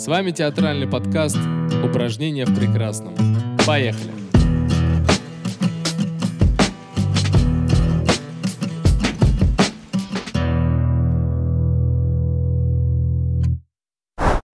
С 0.00 0.06
вами 0.06 0.30
театральный 0.30 0.88
подкаст 0.88 1.36
«Упражнения 1.84 2.46
в 2.46 2.58
прекрасном». 2.58 3.14
Поехали! 3.66 4.10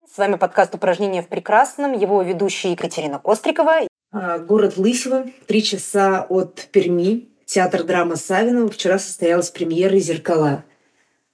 С 0.06 0.16
вами 0.16 0.36
подкаст 0.36 0.76
«Упражнения 0.76 1.24
в 1.24 1.28
прекрасном», 1.28 1.94
его 1.94 2.21
ведущая 2.21 2.73
Екатерина 2.73 3.17
Кострикова. 3.17 3.87
А, 4.12 4.37
город 4.37 4.78
Лысьва, 4.78 5.26
три 5.47 5.63
часа 5.63 6.23
от 6.29 6.67
Перми, 6.71 7.29
театр 7.46 7.83
драмы 7.83 8.15
Савинова. 8.15 8.69
Вчера 8.69 8.99
состоялась 8.99 9.49
премьера 9.49 9.97
«Зеркала». 9.97 10.65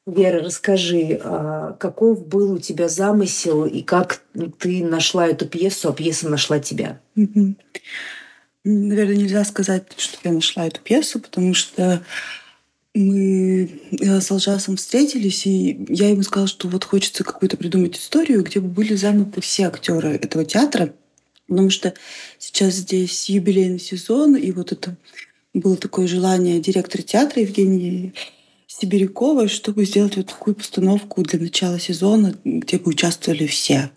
Вера, 0.07 0.41
расскажи, 0.41 1.19
а, 1.21 1.73
каков 1.73 2.25
был 2.25 2.53
у 2.53 2.59
тебя 2.59 2.87
замысел 2.87 3.65
и 3.65 3.81
как 3.81 4.21
ты 4.57 4.81
нашла 4.81 5.27
эту 5.27 5.45
пьесу, 5.45 5.89
а 5.89 5.93
пьеса 5.93 6.29
нашла 6.29 6.59
тебя? 6.59 7.01
Наверное, 8.63 9.17
нельзя 9.17 9.43
сказать, 9.43 9.83
что 9.97 10.17
я 10.23 10.31
нашла 10.31 10.65
эту 10.65 10.79
пьесу, 10.79 11.19
потому 11.19 11.53
что 11.53 12.01
мы 12.93 13.69
э, 13.99 14.21
с 14.21 14.31
Алжасом 14.31 14.77
встретились, 14.77 15.45
и 15.45 15.85
я 15.89 16.09
ему 16.09 16.23
сказала, 16.23 16.47
что 16.47 16.69
вот 16.69 16.85
хочется 16.85 17.25
какую-то 17.25 17.57
придумать 17.57 17.97
историю, 17.97 18.43
где 18.43 18.61
бы 18.61 18.69
были 18.69 18.95
заняты 18.95 19.41
все 19.41 19.67
актеры 19.67 20.15
этого 20.15 20.45
театра, 20.45 20.93
потому 21.49 21.69
что 21.69 21.93
сейчас 22.39 22.75
здесь 22.75 23.29
юбилейный 23.29 23.79
сезон, 23.79 24.37
и 24.37 24.51
вот 24.51 24.71
это 24.71 24.95
было 25.53 25.75
такое 25.75 26.07
желание 26.07 26.61
директора 26.61 27.01
театра 27.01 27.41
Евгении 27.41 28.13
Сибиряковой, 28.67 29.47
чтобы 29.47 29.85
сделать 29.85 30.17
вот 30.17 30.27
такую 30.27 30.55
постановку 30.55 31.23
для 31.23 31.39
начала 31.39 31.79
сезона, 31.79 32.35
где 32.43 32.77
бы 32.77 32.89
участвовали 32.89 33.47
все. 33.47 33.91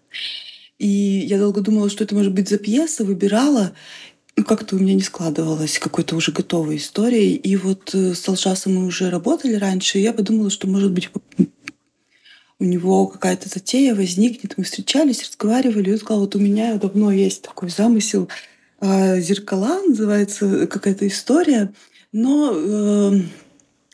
И 0.78 0.86
я 0.86 1.38
долго 1.38 1.60
думала, 1.60 1.90
что 1.90 2.04
это 2.04 2.14
может 2.14 2.32
быть 2.32 2.48
за 2.48 2.56
пьеса, 2.56 3.04
выбирала. 3.04 3.72
Ну, 4.36 4.44
как-то 4.44 4.76
у 4.76 4.78
меня 4.78 4.94
не 4.94 5.02
складывалось 5.02 5.78
какой-то 5.78 6.16
уже 6.16 6.32
готовой 6.32 6.76
истории. 6.76 7.32
И 7.32 7.56
вот 7.56 7.94
э, 7.94 8.14
с 8.14 8.26
Алшасом 8.28 8.76
мы 8.76 8.86
уже 8.86 9.10
работали 9.10 9.54
раньше, 9.54 9.98
и 9.98 10.02
я 10.02 10.12
подумала, 10.14 10.48
что, 10.48 10.66
может 10.68 10.92
быть, 10.92 11.10
у 12.58 12.64
него 12.64 13.08
какая-то 13.08 13.48
затея 13.48 13.94
возникнет. 13.94 14.54
Мы 14.56 14.64
встречались, 14.64 15.26
разговаривали, 15.26 15.90
и 15.90 15.92
он 15.92 15.98
сказал, 15.98 16.20
вот 16.20 16.36
у 16.36 16.38
меня 16.38 16.76
давно 16.76 17.10
есть 17.10 17.42
такой 17.42 17.70
замысел. 17.70 18.28
А, 18.78 19.18
«Зеркала» 19.18 19.82
называется 19.82 20.66
какая-то 20.66 21.06
история, 21.08 21.72
но 22.12 22.52
э, 22.54 23.20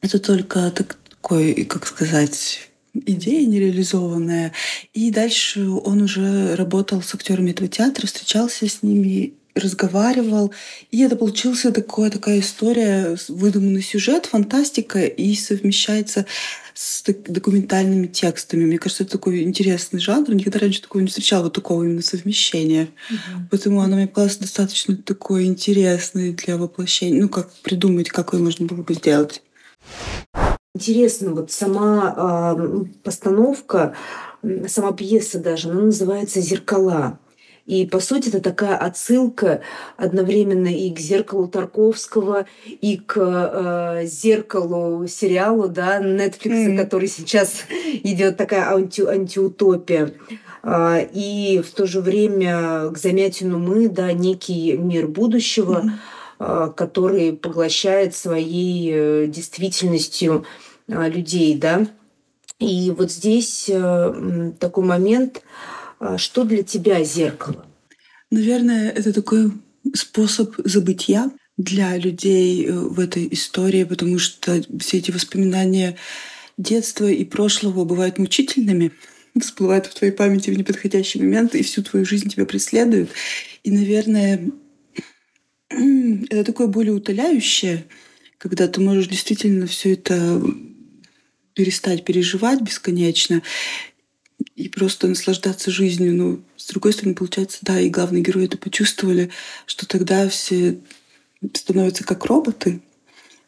это 0.07 0.19
только 0.19 0.71
такой, 0.71 1.65
как 1.65 1.87
сказать, 1.87 2.71
идея 2.95 3.47
нереализованная. 3.47 4.53
И 4.95 5.11
дальше 5.11 5.69
он 5.69 6.03
уже 6.03 6.55
работал 6.57 7.03
с 7.03 7.15
актерами 7.15 7.51
этого 7.51 7.69
театра, 7.69 8.07
встречался 8.07 8.69
с 8.69 8.83
ними, 8.83 9.35
разговаривал. 9.55 10.53
И 10.91 11.01
это 11.01 11.17
получился 11.17 11.73
такое, 11.73 12.11
такая 12.11 12.41
история, 12.41 13.17
выдуманный 13.29 13.83
сюжет, 13.83 14.27
фантастика, 14.27 15.05
и 15.05 15.35
совмещается 15.35 16.27
с 16.75 17.03
документальными 17.07 18.07
текстами. 18.07 18.67
Мне 18.67 18.79
кажется, 18.79 19.05
это 19.05 19.13
такой 19.13 19.43
интересный 19.43 19.99
жанр. 19.99 20.35
Никогда 20.35 20.59
раньше 20.59 20.83
такого 20.83 21.01
не 21.01 21.09
встречала, 21.09 21.45
вот 21.45 21.55
такого 21.55 21.85
именно 21.85 22.03
совмещения. 22.03 22.89
Угу. 23.11 23.47
Поэтому 23.51 23.81
оно 23.81 23.97
мне 23.97 24.07
показалось 24.07 24.37
достаточно 24.37 24.95
такой 24.95 25.47
интересный 25.47 26.35
для 26.35 26.59
воплощения. 26.59 27.21
Ну, 27.21 27.31
как 27.31 27.51
придумать, 27.63 28.11
как 28.11 28.35
его 28.35 28.45
можно 28.45 28.67
было 28.67 28.83
бы 28.83 28.93
сделать. 28.93 29.43
Интересно, 30.75 31.33
вот 31.33 31.51
сама 31.51 32.55
э, 32.59 32.85
постановка, 33.03 33.95
сама 34.69 34.93
пьеса 34.93 35.39
даже, 35.39 35.71
она 35.71 35.83
называется 35.83 36.41
«Зеркала». 36.41 37.19
И, 37.65 37.85
по 37.85 37.99
сути, 37.99 38.29
это 38.29 38.41
такая 38.41 38.77
отсылка 38.77 39.61
одновременно 39.97 40.69
и 40.69 40.91
к 40.93 41.01
зеркалу 41.01 41.49
Тарковского, 41.49 42.47
и 42.67 42.99
к 42.99 43.17
э, 43.19 44.07
зеркалу 44.07 45.07
сериалу 45.09 45.69
да, 45.69 46.01
Netflix, 46.01 46.69
mm. 46.69 46.77
который 46.77 47.09
сейчас 47.09 47.65
идет 48.05 48.37
такая 48.37 48.71
анти, 48.71 49.01
антиутопия. 49.01 50.13
Э, 50.63 51.07
и 51.13 51.61
в 51.67 51.71
то 51.73 51.87
же 51.87 52.01
время 52.03 52.91
к 52.91 52.99
Замятину 52.99 53.59
мы, 53.59 53.89
да, 53.89 54.13
некий 54.13 54.77
мир 54.77 55.09
будущего. 55.09 55.83
Mm 55.85 55.91
а, 55.91 56.16
который 56.39 57.33
поглощает 57.33 58.15
своей 58.15 58.91
э, 58.93 59.27
действительностью 59.27 60.45
а, 60.89 61.09
людей, 61.09 61.57
да. 61.57 61.87
И 62.59 62.91
вот 62.97 63.11
здесь 63.11 63.67
э, 63.69 64.53
такой 64.59 64.85
момент, 64.85 65.43
что 66.17 66.45
для 66.45 66.63
тебя 66.63 67.03
зеркало? 67.05 67.67
Наверное, 68.31 68.91
это 68.91 69.13
такой 69.13 69.53
способ 69.95 70.55
забытия 70.65 71.31
для 71.57 71.97
людей 71.97 72.67
э, 72.67 72.73
в 72.73 73.01
этой 73.01 73.29
истории, 73.31 73.85
потому 73.85 74.19
что 74.19 74.63
все 74.81 74.99
эти 74.99 75.11
воспоминания 75.11 75.97
детства 76.59 77.07
и 77.07 77.25
прошлого 77.25 77.85
бывают 77.85 78.19
мучительными, 78.19 78.93
всплывают 79.41 79.87
в 79.87 79.95
твоей 79.95 80.13
памяти 80.13 80.51
в 80.51 80.59
неподходящий 80.59 81.21
момент 81.21 81.55
и 81.55 81.63
всю 81.63 81.83
твою 81.83 82.05
жизнь 82.05 82.29
тебя 82.29 82.47
преследуют. 82.47 83.11
И, 83.63 83.71
наверное, 83.71 84.51
это 86.31 86.45
такое 86.45 86.67
более 86.67 86.95
утоляющее, 86.95 87.85
когда 88.39 88.69
ты 88.69 88.81
можешь 88.81 89.09
действительно 89.09 89.67
все 89.67 89.93
это 89.93 90.43
перестать 91.55 92.05
переживать 92.05 92.61
бесконечно 92.61 93.43
и 94.55 94.69
просто 94.69 95.07
наслаждаться 95.07 95.71
жизнью. 95.71 96.15
Но 96.15 96.41
с 96.57 96.67
другой 96.69 96.93
стороны, 96.93 97.15
получается, 97.15 97.59
да, 97.63 97.81
и 97.81 97.89
главные 97.89 98.23
герои 98.23 98.45
это 98.45 98.59
почувствовали, 98.59 99.31
что 99.65 99.87
тогда 99.87 100.29
все 100.29 100.79
становятся 101.55 102.05
как 102.05 102.25
роботы, 102.27 102.81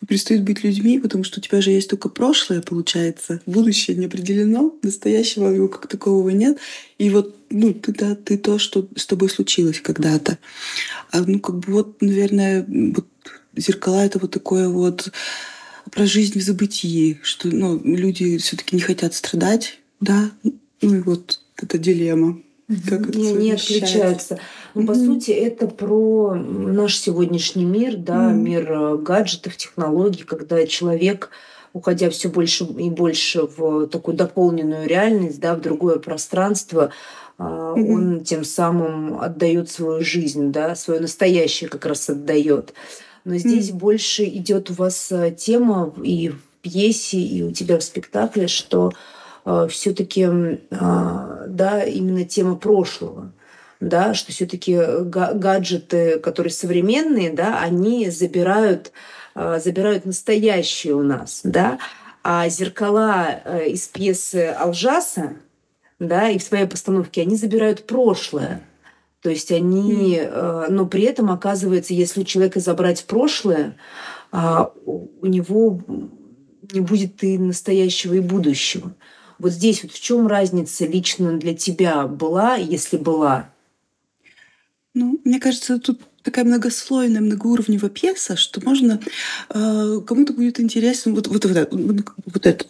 перестают 0.06 0.44
быть 0.44 0.62
людьми, 0.62 0.98
потому 0.98 1.25
что 1.25 1.41
у 1.41 1.42
тебя 1.42 1.60
же 1.60 1.70
есть 1.70 1.91
только 1.91 2.09
прошлое, 2.09 2.62
получается. 2.62 3.41
Будущее 3.47 3.97
не 3.97 4.06
определено, 4.06 4.75
настоящего 4.82 5.48
его 5.48 5.69
как 5.69 5.88
такового 5.88 6.31
нет. 6.31 6.59
И 6.98 7.10
вот, 7.10 7.36
ну, 7.50 7.75
ты, 7.75 7.92
да, 7.92 8.14
ты 8.14 8.38
то, 8.38 8.59
что 8.59 8.88
с 8.97 9.06
тобой 9.06 9.28
случилось 9.28 9.81
когда-то. 9.81 10.38
А, 11.10 11.20
ну, 11.20 11.41
как 11.41 11.59
бы 11.59 11.72
вот, 11.72 12.00
наверное, 12.00 12.64
вот 12.69 13.06
зеркала— 13.56 14.04
это 14.04 14.19
вот 14.19 14.31
такое 14.31 14.69
вот 14.69 15.10
про 15.91 16.06
жизнь 16.06 16.38
в 16.38 16.42
забытии, 16.42 17.19
что 17.22 17.48
ну, 17.48 17.80
люди 17.82 18.38
все 18.38 18.56
таки 18.56 18.76
не 18.76 18.82
хотят 18.82 19.15
страдать, 19.15 19.80
да, 20.00 20.30
ну 20.80 20.94
и 20.94 21.00
вот 21.00 21.41
эта 21.56 21.78
дилемма. 21.78 22.41
Как 22.87 23.15
не, 23.15 23.33
не 23.33 23.53
отключаются. 23.53 24.39
Но, 24.75 24.83
ну, 24.83 24.87
по 24.89 24.95
сути, 24.95 25.31
это 25.31 25.67
про 25.67 26.34
наш 26.34 26.99
сегодняшний 26.99 27.65
мир, 27.65 27.97
да, 27.97 28.31
мир 28.33 28.71
э, 28.71 28.97
гаджетов, 28.99 29.56
технологий, 29.56 30.25
когда 30.25 30.67
человек 30.67 31.31
уходя 31.73 32.11
все 32.11 32.28
больше 32.28 32.65
и 32.65 32.91
больше 32.91 33.43
в 33.43 33.87
такую 33.87 34.17
дополненную 34.17 34.87
реальность, 34.87 35.41
да, 35.41 35.55
в 35.55 35.61
другое 35.61 35.99
пространство, 35.99 36.91
mm-hmm. 37.39 37.91
он 37.91 38.25
тем 38.25 38.45
самым 38.45 39.21
отдает 39.21 39.71
свою 39.71 40.03
жизнь, 40.03 40.51
да, 40.53 40.75
свое 40.75 41.01
настоящее 41.01 41.71
как 41.71 41.87
раз 41.87 42.09
отдает. 42.11 42.75
Но 43.25 43.37
здесь 43.37 43.71
mm-hmm. 43.71 43.78
больше 43.78 44.25
идет 44.25 44.71
у 44.71 44.75
вас 44.75 45.11
э, 45.12 45.34
тема 45.37 45.95
и 46.03 46.31
в 46.31 46.41
пьесе, 46.62 47.19
и 47.19 47.43
у 47.43 47.53
тебя 47.53 47.78
в 47.78 47.83
спектакле, 47.83 48.49
что 48.49 48.93
все-таки, 49.69 50.28
а, 50.70 51.44
да, 51.47 51.82
именно 51.84 52.25
тема 52.25 52.56
прошлого 52.56 53.32
да, 53.81 54.12
что 54.12 54.32
все-таки 54.32 54.76
гаджеты, 55.04 56.19
которые 56.19 56.50
современные, 56.50 57.31
да, 57.31 57.60
они 57.60 58.10
забирают, 58.10 58.91
а, 59.36 59.60
забирают 59.60 60.04
настоящее 60.04 60.97
у 60.97 61.04
нас, 61.04 61.42
да, 61.44 61.78
а 62.25 62.48
зеркала 62.48 63.41
э, 63.44 63.69
из 63.69 63.86
пьесы 63.86 64.48
Алжаса, 64.59 65.34
да, 66.00 66.28
и 66.28 66.38
в 66.38 66.42
своей 66.42 66.66
постановке 66.66 67.22
они 67.22 67.36
забирают 67.36 67.86
прошлое. 67.86 68.62
То 69.22 69.30
есть 69.30 69.53
они, 69.53 70.22
но 70.68 70.86
при 70.86 71.04
этом 71.04 71.30
оказывается, 71.30 71.94
если 71.94 72.21
у 72.21 72.24
человека 72.24 72.59
забрать 72.60 73.04
прошлое, 73.04 73.77
а, 74.33 74.72
у 74.84 75.27
него 75.27 75.80
не 76.72 76.80
будет 76.80 77.22
и 77.22 77.39
настоящего, 77.39 78.15
и 78.15 78.21
будущего. 78.21 78.92
Вот 79.39 79.53
здесь 79.53 79.83
вот 79.83 79.93
в 79.93 80.01
чем 80.01 80.27
разница 80.27 80.87
лично 80.87 81.39
для 81.39 81.55
тебя 81.55 82.07
была, 82.07 82.57
если 82.57 82.97
была? 82.97 83.51
Ну, 84.95 85.21
мне 85.25 85.39
кажется, 85.39 85.79
тут 85.79 86.01
такая 86.23 86.45
многослойная, 86.45 87.21
многоуровневая 87.21 87.91
пьеса, 87.91 88.37
что 88.37 88.61
можно 88.65 89.01
э, 89.51 90.01
кому-то 90.07 90.33
будет 90.33 90.61
интересен 90.61 91.15
вот, 91.15 91.29
вот, 91.29 91.45
вот, 91.45 91.69
вот, 91.71 91.97
вот 92.27 92.47
этот 92.47 92.69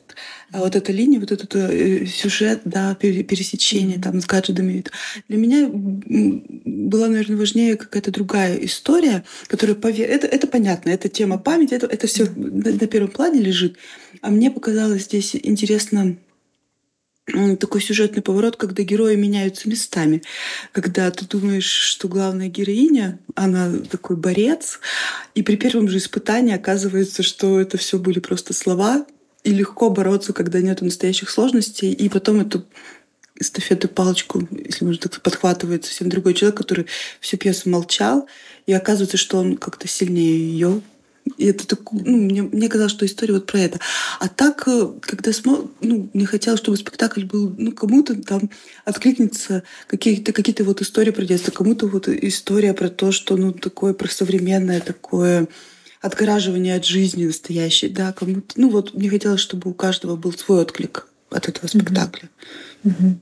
а 0.50 0.60
вот 0.60 0.76
эта 0.76 0.92
линия, 0.92 1.20
вот 1.20 1.30
этот 1.30 1.54
э, 1.56 2.06
сюжет, 2.06 2.62
да, 2.64 2.94
пересечение 2.94 3.98
там 3.98 4.20
с 4.20 4.26
гаджетами. 4.26 4.84
Для 5.28 5.36
меня 5.36 5.68
была, 5.70 7.08
наверное, 7.08 7.36
важнее 7.36 7.76
какая-то 7.76 8.10
другая 8.10 8.56
история, 8.64 9.24
которая 9.46 9.76
пове... 9.76 10.04
это, 10.04 10.26
это 10.26 10.46
понятно, 10.46 10.90
это 10.90 11.08
тема 11.08 11.38
памяти, 11.38 11.74
это, 11.74 11.86
это 11.86 12.06
все 12.06 12.26
на, 12.34 12.72
на 12.72 12.86
первом 12.86 13.10
плане 13.10 13.40
лежит. 13.40 13.76
А 14.22 14.30
мне 14.30 14.50
показалось 14.50 15.04
здесь 15.04 15.36
интересно 15.36 16.16
такой 17.58 17.80
сюжетный 17.80 18.22
поворот, 18.22 18.56
когда 18.56 18.82
герои 18.82 19.16
меняются 19.16 19.68
местами. 19.68 20.22
Когда 20.72 21.10
ты 21.10 21.26
думаешь, 21.26 21.70
что 21.70 22.08
главная 22.08 22.48
героиня, 22.48 23.18
она 23.34 23.72
такой 23.90 24.16
борец, 24.16 24.80
и 25.34 25.42
при 25.42 25.56
первом 25.56 25.88
же 25.88 25.98
испытании 25.98 26.54
оказывается, 26.54 27.22
что 27.22 27.60
это 27.60 27.76
все 27.76 27.98
были 27.98 28.18
просто 28.18 28.52
слова, 28.52 29.06
и 29.44 29.50
легко 29.50 29.90
бороться, 29.90 30.32
когда 30.32 30.60
нет 30.60 30.82
настоящих 30.82 31.30
сложностей, 31.30 31.92
и 31.92 32.08
потом 32.08 32.40
эту 32.40 32.64
эстафету 33.38 33.88
палочку, 33.88 34.46
если 34.50 34.84
можно 34.84 35.02
так 35.02 35.22
подхватывает 35.22 35.84
совсем 35.84 36.08
другой 36.08 36.34
человек, 36.34 36.58
который 36.58 36.86
всю 37.20 37.36
пьесу 37.36 37.70
молчал, 37.70 38.28
и 38.66 38.72
оказывается, 38.72 39.16
что 39.16 39.38
он 39.38 39.56
как-то 39.56 39.86
сильнее 39.86 40.38
ее 40.38 40.82
и 41.36 41.46
это 41.46 41.66
так, 41.66 41.80
ну, 41.92 42.16
мне, 42.16 42.42
мне 42.42 42.68
казалось, 42.68 42.92
что 42.92 43.06
история 43.06 43.34
вот 43.34 43.46
про 43.46 43.60
это. 43.60 43.80
А 44.20 44.28
так, 44.28 44.66
э, 44.66 44.88
когда 45.00 45.32
смо... 45.32 45.70
ну, 45.80 46.08
мне 46.12 46.26
хотелось, 46.26 46.60
чтобы 46.60 46.76
спектакль 46.76 47.24
был, 47.24 47.54
ну, 47.56 47.72
кому-то 47.72 48.20
там 48.22 48.50
откликнется 48.84 49.62
какие-то 49.86 50.32
какие 50.32 50.54
вот 50.62 50.80
истории 50.80 51.10
про 51.10 51.24
детство, 51.24 51.50
кому-то 51.50 51.86
вот 51.86 52.08
история 52.08 52.74
про 52.74 52.88
то, 52.88 53.12
что, 53.12 53.36
ну, 53.36 53.52
такое 53.52 53.94
про 53.94 54.08
современное 54.08 54.80
такое 54.80 55.48
отгораживание 56.00 56.76
от 56.76 56.84
жизни 56.84 57.26
настоящей, 57.26 57.88
да, 57.88 58.12
кому-то. 58.12 58.54
Ну, 58.56 58.70
вот 58.70 58.94
мне 58.94 59.10
хотелось, 59.10 59.40
чтобы 59.40 59.70
у 59.70 59.74
каждого 59.74 60.16
был 60.16 60.32
свой 60.32 60.62
отклик 60.62 61.08
от 61.30 61.48
этого 61.48 61.66
спектакля. 61.66 62.28
Mm-hmm. 62.84 63.14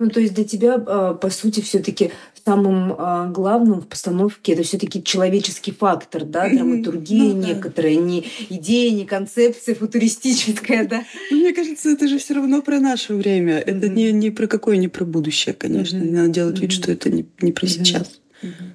Ну, 0.00 0.08
то 0.08 0.18
есть 0.18 0.32
для 0.32 0.44
тебя, 0.44 0.82
а, 0.86 1.12
по 1.12 1.28
сути, 1.28 1.60
все-таки 1.60 2.10
самым 2.44 2.94
а, 2.96 3.26
главным 3.28 3.80
в 3.80 3.86
постановке 3.88 4.52
это 4.52 4.62
все-таки 4.62 5.02
человеческий 5.02 5.72
фактор, 5.72 6.24
да, 6.24 6.48
драматургия 6.48 7.34
ну, 7.34 7.46
некоторая, 7.46 7.96
да. 7.96 8.00
не 8.00 8.26
идея, 8.48 8.92
не 8.92 9.04
концепция 9.04 9.74
футуристическая, 9.74 10.86
да. 10.86 11.04
Ну, 11.30 11.38
мне 11.38 11.52
кажется, 11.52 11.90
это 11.90 12.08
же 12.08 12.18
все 12.18 12.34
равно 12.34 12.62
про 12.62 12.80
наше 12.80 13.14
время. 13.14 13.58
Mm-hmm. 13.58 13.76
Это 13.76 13.88
не, 13.88 14.12
не 14.12 14.30
про 14.30 14.46
какое, 14.46 14.76
не 14.76 14.88
про 14.88 15.04
будущее, 15.04 15.54
конечно. 15.54 15.96
Mm-hmm. 15.96 16.12
Надо 16.12 16.28
делать 16.28 16.58
вид, 16.60 16.72
что 16.72 16.92
это 16.92 17.10
не, 17.10 17.26
не 17.40 17.52
про 17.52 17.66
сейчас, 17.66 18.20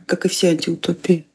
как 0.05 0.25
и 0.25 0.29
все 0.29 0.49
антиутопии. 0.49 1.25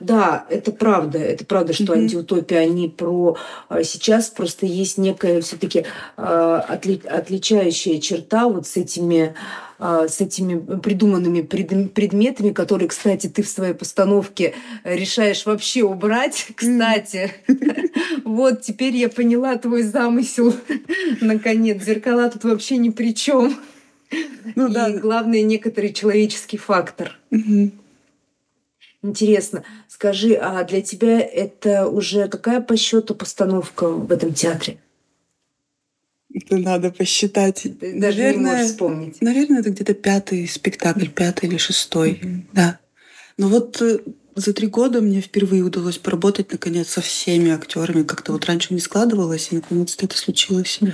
Да, 0.00 0.46
это 0.50 0.72
правда. 0.72 1.18
Это 1.18 1.44
правда, 1.44 1.72
что 1.72 1.94
mm-hmm. 1.94 1.98
антиутопия, 1.98 2.58
они 2.58 2.88
про 2.88 3.36
а, 3.68 3.82
сейчас 3.82 4.28
просто 4.28 4.66
есть 4.66 4.98
некая 4.98 5.40
все-таки 5.40 5.84
а, 6.16 6.60
отли, 6.60 7.00
отличающая 7.06 8.00
черта 8.00 8.48
вот 8.48 8.66
с 8.66 8.76
этими 8.76 9.34
а, 9.78 10.08
с 10.08 10.20
этими 10.20 10.78
придуманными 10.78 11.42
предметами, 11.42 12.50
которые, 12.52 12.88
кстати, 12.88 13.26
ты 13.26 13.42
в 13.42 13.48
своей 13.48 13.74
постановке 13.74 14.54
решаешь 14.84 15.44
вообще 15.44 15.82
убрать. 15.82 16.48
Кстати, 16.54 17.32
вот 18.24 18.62
теперь 18.62 18.96
я 18.96 19.10
поняла 19.10 19.56
твой 19.56 19.82
замысел. 19.82 20.54
Наконец, 21.20 21.82
зеркала 21.82 22.30
тут 22.30 22.44
вообще 22.44 22.78
ни 22.78 22.88
при 22.88 23.14
чем. 23.14 23.58
Ну, 24.54 24.68
И 24.68 24.72
да. 24.72 24.90
главное, 24.90 25.42
некоторый 25.42 25.92
человеческий 25.92 26.56
фактор. 26.56 27.18
Интересно, 29.02 29.62
скажи, 29.96 30.34
а 30.34 30.62
для 30.64 30.82
тебя 30.82 31.18
это 31.20 31.88
уже 31.88 32.28
какая 32.28 32.60
по 32.60 32.76
счету 32.76 33.14
постановка 33.14 33.88
в 33.88 34.12
этом 34.12 34.34
театре? 34.34 34.78
Это 36.34 36.58
надо 36.58 36.90
посчитать. 36.90 37.62
Ты 37.62 37.98
даже 37.98 38.18
наверное, 38.18 38.32
не 38.34 38.38
можешь 38.38 38.66
вспомнить. 38.72 39.22
Наверное, 39.22 39.60
это 39.60 39.70
где-то 39.70 39.94
пятый 39.94 40.46
спектакль, 40.48 41.08
пятый 41.08 41.48
или 41.48 41.56
шестой. 41.56 42.20
Mm-hmm. 42.22 42.40
Да. 42.52 42.78
Но 43.38 43.48
вот 43.48 43.80
э, 43.80 44.00
за 44.34 44.52
три 44.52 44.66
года 44.66 45.00
мне 45.00 45.22
впервые 45.22 45.62
удалось 45.62 45.96
поработать 45.96 46.52
наконец 46.52 46.90
со 46.90 47.00
всеми 47.00 47.50
актерами. 47.50 48.02
Как-то 48.02 48.32
вот 48.32 48.44
раньше 48.44 48.74
не 48.74 48.80
складывалось, 48.80 49.48
и 49.50 49.54
наконец-то 49.54 50.04
это 50.04 50.18
случилось. 50.18 50.78
Mm-hmm. 50.82 50.92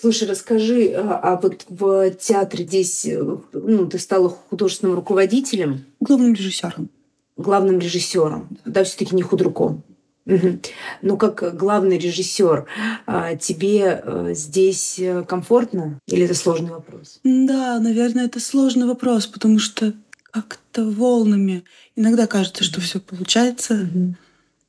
Слушай, 0.00 0.28
расскажи, 0.28 0.94
а, 0.96 1.20
а 1.22 1.36
вот 1.36 1.66
в 1.68 2.10
театре 2.12 2.64
здесь 2.64 3.04
э, 3.04 3.22
ну, 3.52 3.86
ты 3.86 3.98
стала 3.98 4.30
художественным 4.30 4.94
руководителем? 4.94 5.84
Главным 6.00 6.32
режиссером. 6.32 6.88
Главным 7.36 7.78
режиссером. 7.78 8.48
Да, 8.64 8.82
все-таки 8.84 9.14
не 9.14 9.20
худруком. 9.20 9.82
Угу. 10.24 10.60
Ну, 11.02 11.16
как 11.18 11.54
главный 11.54 11.98
режиссер, 11.98 12.64
а, 13.06 13.36
тебе 13.36 14.00
э, 14.02 14.32
здесь 14.34 14.98
э, 14.98 15.22
комфортно 15.28 15.98
или 16.06 16.24
это 16.24 16.34
сложный 16.34 16.70
вопрос? 16.70 17.20
Да, 17.22 17.78
наверное, 17.78 18.24
это 18.24 18.40
сложный 18.40 18.86
вопрос, 18.86 19.26
потому 19.26 19.58
что 19.58 19.92
как-то 20.22 20.84
волнами. 20.84 21.64
Иногда 21.94 22.26
кажется, 22.26 22.64
что 22.64 22.80
все 22.80 23.00
получается, 23.00 23.74
угу. 23.92 24.14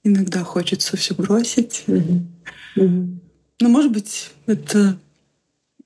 иногда 0.04 0.44
хочется 0.44 0.98
все 0.98 1.16
бросить. 1.16 1.86
Угу. 1.88 3.20
Но, 3.62 3.70
может 3.70 3.94
быть, 3.94 4.32
это 4.46 4.98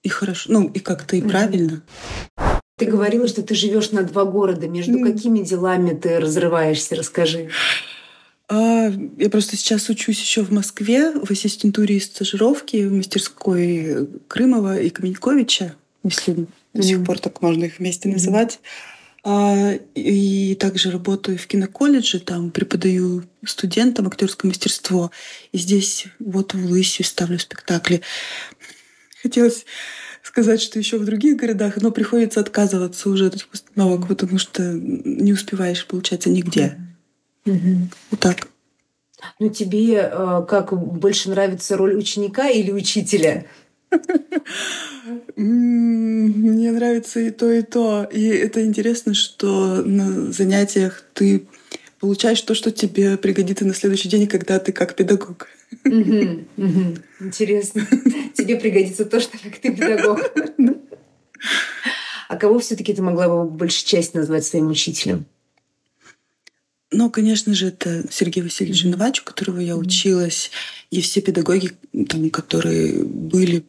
и 0.05 0.09
хорошо, 0.09 0.51
ну 0.51 0.67
и 0.67 0.79
как-то 0.79 1.15
и 1.15 1.21
правильно. 1.21 1.81
Ты 2.77 2.85
говорила, 2.85 3.27
что 3.27 3.41
ты 3.41 3.55
живешь 3.55 3.91
на 3.91 4.03
два 4.03 4.23
города. 4.23 4.67
Между 4.67 4.99
mm. 4.99 5.11
какими 5.11 5.39
делами 5.39 5.95
ты 5.95 6.19
разрываешься? 6.19 6.95
Расскажи. 6.95 7.49
А, 8.47 8.91
я 9.17 9.29
просто 9.31 9.57
сейчас 9.57 9.89
учусь 9.89 10.19
еще 10.19 10.43
в 10.43 10.51
Москве 10.51 11.11
в 11.11 11.31
ассистентуре 11.31 11.97
и 11.97 11.99
стажировки 11.99 12.85
в 12.85 12.93
мастерской 12.93 14.07
Крымова 14.27 14.77
и 14.77 14.89
Каменьковича, 14.89 15.75
если 16.03 16.35
mm. 16.35 16.47
до 16.75 16.83
сих 16.83 17.03
пор 17.03 17.17
так 17.17 17.41
можно 17.41 17.63
их 17.63 17.79
вместе 17.79 18.07
mm. 18.07 18.13
называть. 18.13 18.59
А, 19.23 19.71
и 19.95 20.53
также 20.59 20.91
работаю 20.91 21.39
в 21.39 21.47
киноколледже, 21.47 22.19
там 22.19 22.51
преподаю 22.51 23.23
студентам 23.43 24.05
актерское 24.05 24.49
мастерство. 24.49 25.09
И 25.51 25.57
здесь 25.57 26.05
вот 26.19 26.53
в 26.53 26.63
Лысе 26.63 27.03
ставлю 27.03 27.39
спектакли. 27.39 28.01
Хотелось 29.25 29.65
сказать, 30.21 30.61
что 30.61 30.77
еще 30.77 30.99
в 30.99 31.05
других 31.05 31.35
городах, 31.35 31.77
но 31.81 31.89
приходится 31.89 32.41
отказываться 32.41 33.09
уже 33.09 33.25
от 33.25 33.33
этих 33.33 33.47
установок, 33.51 34.07
потому 34.07 34.37
что 34.37 34.61
не 34.71 35.33
успеваешь, 35.33 35.83
получается, 35.87 36.29
нигде. 36.29 36.77
Mm-hmm. 37.47 37.77
Вот 38.11 38.19
так. 38.19 38.47
Ну, 39.39 39.49
тебе 39.49 39.95
э, 39.95 40.45
как 40.47 40.73
больше 40.79 41.31
нравится 41.31 41.75
роль 41.75 41.95
ученика 41.95 42.47
или 42.49 42.71
учителя? 42.71 43.47
Мне 45.35 46.71
нравится 46.71 47.19
и 47.19 47.31
то, 47.31 47.51
и 47.51 47.63
то. 47.63 48.03
И 48.03 48.27
это 48.27 48.63
интересно, 48.63 49.15
что 49.15 49.81
на 49.83 50.31
занятиях 50.31 51.03
ты 51.15 51.47
получаешь 52.05 52.41
то, 52.41 52.53
что 52.53 52.69
тебе 52.69 53.17
пригодится 53.17 53.65
на 53.65 53.73
следующий 53.73 54.09
день, 54.09 54.27
когда 54.27 54.59
ты 54.59 54.71
как 54.71 54.95
педагог. 54.95 55.47
Интересно. 55.83 57.87
Тебе 58.37 58.57
пригодится 58.57 59.05
то, 59.05 59.19
что 59.19 59.39
как 59.39 59.57
ты 59.57 59.75
педагог. 59.75 60.19
А 62.29 62.37
кого 62.37 62.59
все-таки 62.59 62.93
ты 62.93 63.01
могла 63.01 63.27
бы 63.27 63.49
большей 63.49 63.87
часть 63.87 64.13
назвать 64.13 64.45
своим 64.45 64.67
учителем? 64.67 65.25
Ну, 66.91 67.09
конечно 67.09 67.55
же, 67.55 67.69
это 67.69 68.05
Сергей 68.11 68.43
Васильевич 68.43 68.81
Женовач, 68.81 69.21
у 69.21 69.23
которого 69.23 69.59
я 69.59 69.75
училась, 69.75 70.51
и 70.91 71.01
все 71.01 71.21
педагоги, 71.21 71.71
там, 72.07 72.29
которые 72.29 73.03
были 73.03 73.63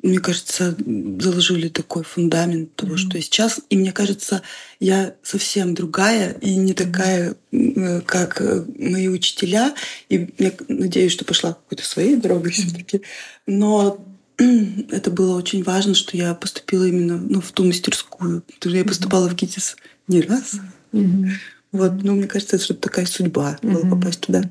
мне 0.00 0.20
кажется, 0.20 0.74
заложили 1.20 1.68
такой 1.68 2.02
фундамент 2.02 2.74
того, 2.76 2.94
mm-hmm. 2.94 2.98
что 2.98 3.20
сейчас. 3.20 3.60
И 3.68 3.76
мне 3.76 3.92
кажется, 3.92 4.42
я 4.80 5.14
совсем 5.22 5.74
другая 5.74 6.32
и 6.40 6.56
не 6.56 6.72
такая, 6.72 7.36
mm-hmm. 7.52 8.00
как 8.02 8.40
э, 8.40 8.64
мои 8.78 9.08
учителя. 9.08 9.74
И 10.08 10.32
я 10.38 10.52
надеюсь, 10.68 11.12
что 11.12 11.26
пошла 11.26 11.52
какой-то 11.52 11.84
своей 11.84 12.16
дорогой 12.16 12.52
mm-hmm. 12.52 12.66
все-таки. 12.66 13.02
Но 13.46 14.02
это 14.38 15.10
было 15.10 15.36
очень 15.36 15.62
важно, 15.62 15.94
что 15.94 16.16
я 16.16 16.34
поступила 16.34 16.84
именно 16.84 17.18
ну, 17.18 17.42
в 17.42 17.52
ту 17.52 17.64
мастерскую. 17.64 18.42
Потому 18.42 18.70
что 18.70 18.78
я 18.78 18.84
поступала 18.84 19.28
в 19.28 19.34
ГИТИС 19.34 19.76
не 20.08 20.22
раз. 20.22 20.54
Mm-hmm. 20.92 21.30
Вот, 21.72 22.02
ну, 22.02 22.14
мне 22.14 22.26
кажется, 22.26 22.56
это 22.56 22.74
такая 22.74 23.04
судьба 23.04 23.58
mm-hmm. 23.60 23.72
была 23.72 23.90
попасть 23.90 24.20
туда. 24.20 24.42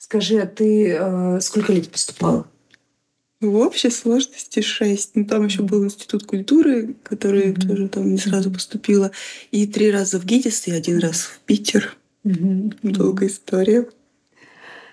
Скажи, 0.00 0.40
а 0.40 0.46
ты 0.46 0.96
э, 0.98 1.40
сколько 1.40 1.72
лет 1.72 1.88
поступала? 1.88 2.48
В 3.40 3.56
общей 3.56 3.90
сложности 3.90 4.60
шесть. 4.60 5.10
Ну, 5.14 5.26
там 5.26 5.44
еще 5.44 5.62
был 5.62 5.84
институт 5.84 6.24
культуры, 6.24 6.94
который 7.02 7.48
mm-hmm. 7.48 7.68
тоже 7.68 7.88
там 7.88 8.10
не 8.12 8.18
сразу 8.18 8.50
поступила. 8.50 9.10
И 9.50 9.66
три 9.66 9.90
раза 9.90 10.18
в 10.18 10.24
ГИТИС 10.24 10.68
и 10.68 10.70
один 10.72 10.98
раз 10.98 11.22
в 11.22 11.40
Питер. 11.40 11.96
Mm-hmm. 12.24 12.78
Долгая 12.82 13.28
история. 13.28 13.86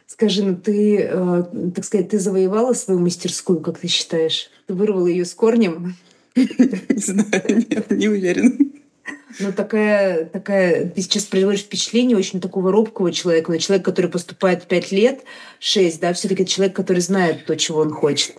Скажи, 0.07 0.43
ну 0.43 0.57
ты, 0.57 0.97
э, 1.09 1.43
так 1.73 1.85
сказать, 1.85 2.09
ты 2.09 2.19
завоевала 2.19 2.73
свою 2.73 3.00
мастерскую, 3.00 3.62
как 3.62 3.79
ты 3.79 3.88
считаешь? 3.88 4.50
Ты 4.67 4.73
вырвала 4.73 5.07
ее 5.07 5.25
с 5.25 5.33
корнем? 5.33 5.95
Не 6.35 7.00
знаю, 7.00 7.65
не 7.89 8.07
уверена. 8.09 8.57
Ну, 9.39 9.51
такая, 9.51 10.25
такая, 10.25 10.89
ты 10.89 11.01
сейчас 11.01 11.23
производишь 11.25 11.61
впечатление 11.61 12.17
очень 12.17 12.39
такого 12.41 12.71
робкого 12.71 13.11
человека, 13.11 13.51
но 13.51 13.57
человек, 13.57 13.85
который 13.85 14.09
поступает 14.09 14.67
пять 14.67 14.91
лет, 14.91 15.23
шесть, 15.59 15.99
да, 15.99 16.13
все 16.13 16.27
таки 16.27 16.45
человек, 16.45 16.75
который 16.75 17.01
знает 17.01 17.45
то, 17.45 17.55
чего 17.55 17.79
он 17.79 17.91
хочет. 17.91 18.35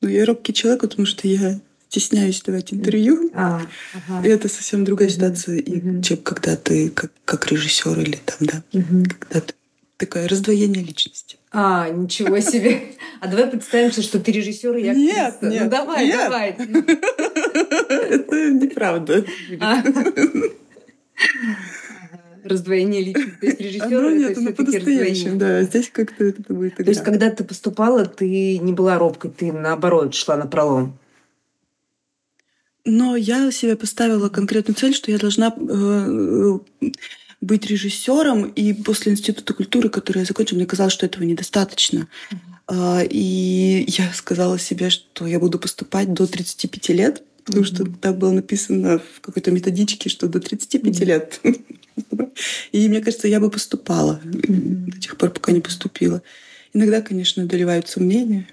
Ну, 0.00 0.08
я 0.08 0.24
робкий 0.24 0.52
человек, 0.52 0.82
потому 0.82 1.06
что 1.06 1.28
я 1.28 1.60
стесняюсь 1.88 2.40
давать 2.42 2.72
интервью. 2.72 3.30
А, 3.34 3.62
ага. 3.92 4.26
И 4.26 4.30
это 4.30 4.48
совсем 4.48 4.84
другая 4.84 5.08
ситуация, 5.08 5.60
mm 5.60 6.02
чем 6.02 6.18
когда 6.18 6.56
ты 6.56 6.88
как, 6.88 7.12
как 7.24 7.50
режиссер 7.50 7.98
или 8.00 8.18
там, 8.24 8.38
да, 8.40 8.62
mm 8.72 9.14
когда 9.18 9.40
ты 9.40 9.54
такое 9.98 10.26
раздвоение 10.26 10.82
личности. 10.82 11.36
А, 11.52 11.88
ничего 11.90 12.40
себе. 12.40 12.82
А 13.20 13.28
давай 13.28 13.46
представим, 13.46 13.92
что 13.92 14.18
ты 14.18 14.32
режиссер 14.32 14.76
и 14.78 14.82
я 14.84 14.94
Нет, 14.94 15.34
актриса. 15.34 15.52
нет, 15.52 15.62
Ну 15.64 15.70
давай, 15.70 16.06
нет. 16.06 16.18
давай. 16.18 16.50
Это 18.10 18.50
неправда. 18.50 19.24
А. 19.60 19.80
Раздвоение 22.42 23.00
личности. 23.04 23.36
То 23.40 23.46
есть 23.46 23.60
режиссер 23.60 23.86
Оно 23.98 24.08
это 24.08 24.18
нет, 24.18 24.38
оно 24.38 24.52
по-настоящему, 24.52 25.30
раздвоение. 25.34 25.38
да. 25.38 25.62
Здесь 25.62 25.90
как-то 25.92 26.24
это 26.24 26.52
будет 26.52 26.74
То 26.76 26.82
есть, 26.82 27.04
когда 27.04 27.30
ты 27.30 27.44
поступала, 27.44 28.04
ты 28.06 28.58
не 28.58 28.72
была 28.72 28.98
робкой, 28.98 29.30
ты 29.30 29.52
наоборот 29.52 30.14
шла 30.14 30.36
на 30.36 30.46
пролом. 30.48 30.98
Но 32.84 33.14
я 33.14 33.52
себе 33.52 33.76
поставила 33.76 34.28
конкретную 34.28 34.74
цель, 34.74 34.92
что 34.94 35.12
я 35.12 35.18
должна 35.18 35.54
э, 35.56 36.58
быть 37.42 37.66
режиссером, 37.66 38.44
и 38.44 38.72
после 38.72 39.12
Института 39.12 39.52
культуры, 39.52 39.88
который 39.90 40.20
я 40.20 40.24
закончила, 40.24 40.56
мне 40.58 40.66
казалось, 40.66 40.92
что 40.94 41.04
этого 41.04 41.24
недостаточно. 41.24 42.08
А, 42.68 43.02
И 43.02 43.84
я 43.88 44.10
сказала 44.14 44.58
себе, 44.58 44.88
что 44.88 45.26
я 45.26 45.38
буду 45.38 45.58
поступать 45.58 46.14
до 46.14 46.26
35 46.26 46.88
лет, 46.90 47.22
потому 47.44 47.64
что 47.64 47.84
так 47.84 48.16
было 48.16 48.30
написано 48.30 49.00
в 49.00 49.20
какой-то 49.20 49.50
методичке, 49.50 50.08
что 50.08 50.28
до 50.28 50.40
35 50.40 51.00
Мгм. 51.00 51.08
лет. 51.08 51.40
И 52.72 52.88
мне 52.88 53.00
кажется, 53.00 53.28
я 53.28 53.40
бы 53.40 53.50
поступала 53.50 54.20
до 54.24 54.98
тех 54.98 55.16
пор, 55.18 55.30
пока 55.30 55.52
не 55.52 55.60
поступила. 55.60 56.22
Иногда, 56.72 57.02
конечно, 57.02 57.42
одолевают 57.42 57.88
сомнения. 57.88 58.46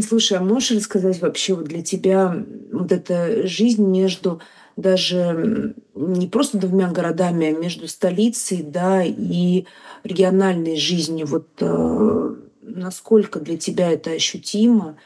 Слушай, 0.00 0.38
а 0.38 0.40
можешь 0.40 0.70
рассказать 0.70 1.20
вообще 1.20 1.54
вот 1.54 1.66
для 1.66 1.82
тебя 1.82 2.44
вот 2.72 2.92
эта 2.92 3.46
жизнь 3.46 3.84
между 3.84 4.40
даже 4.76 5.74
не 5.94 6.26
просто 6.26 6.58
двумя 6.58 6.90
городами, 6.90 7.46
а 7.46 7.58
между 7.58 7.88
столицей, 7.88 8.62
да, 8.62 9.02
и 9.04 9.64
региональной 10.04 10.76
жизнью. 10.76 11.26
Вот 11.26 11.48
э, 11.60 12.34
насколько 12.62 13.40
для 13.40 13.56
тебя 13.56 13.90
это 13.90 14.10
ощутимо 14.10 14.96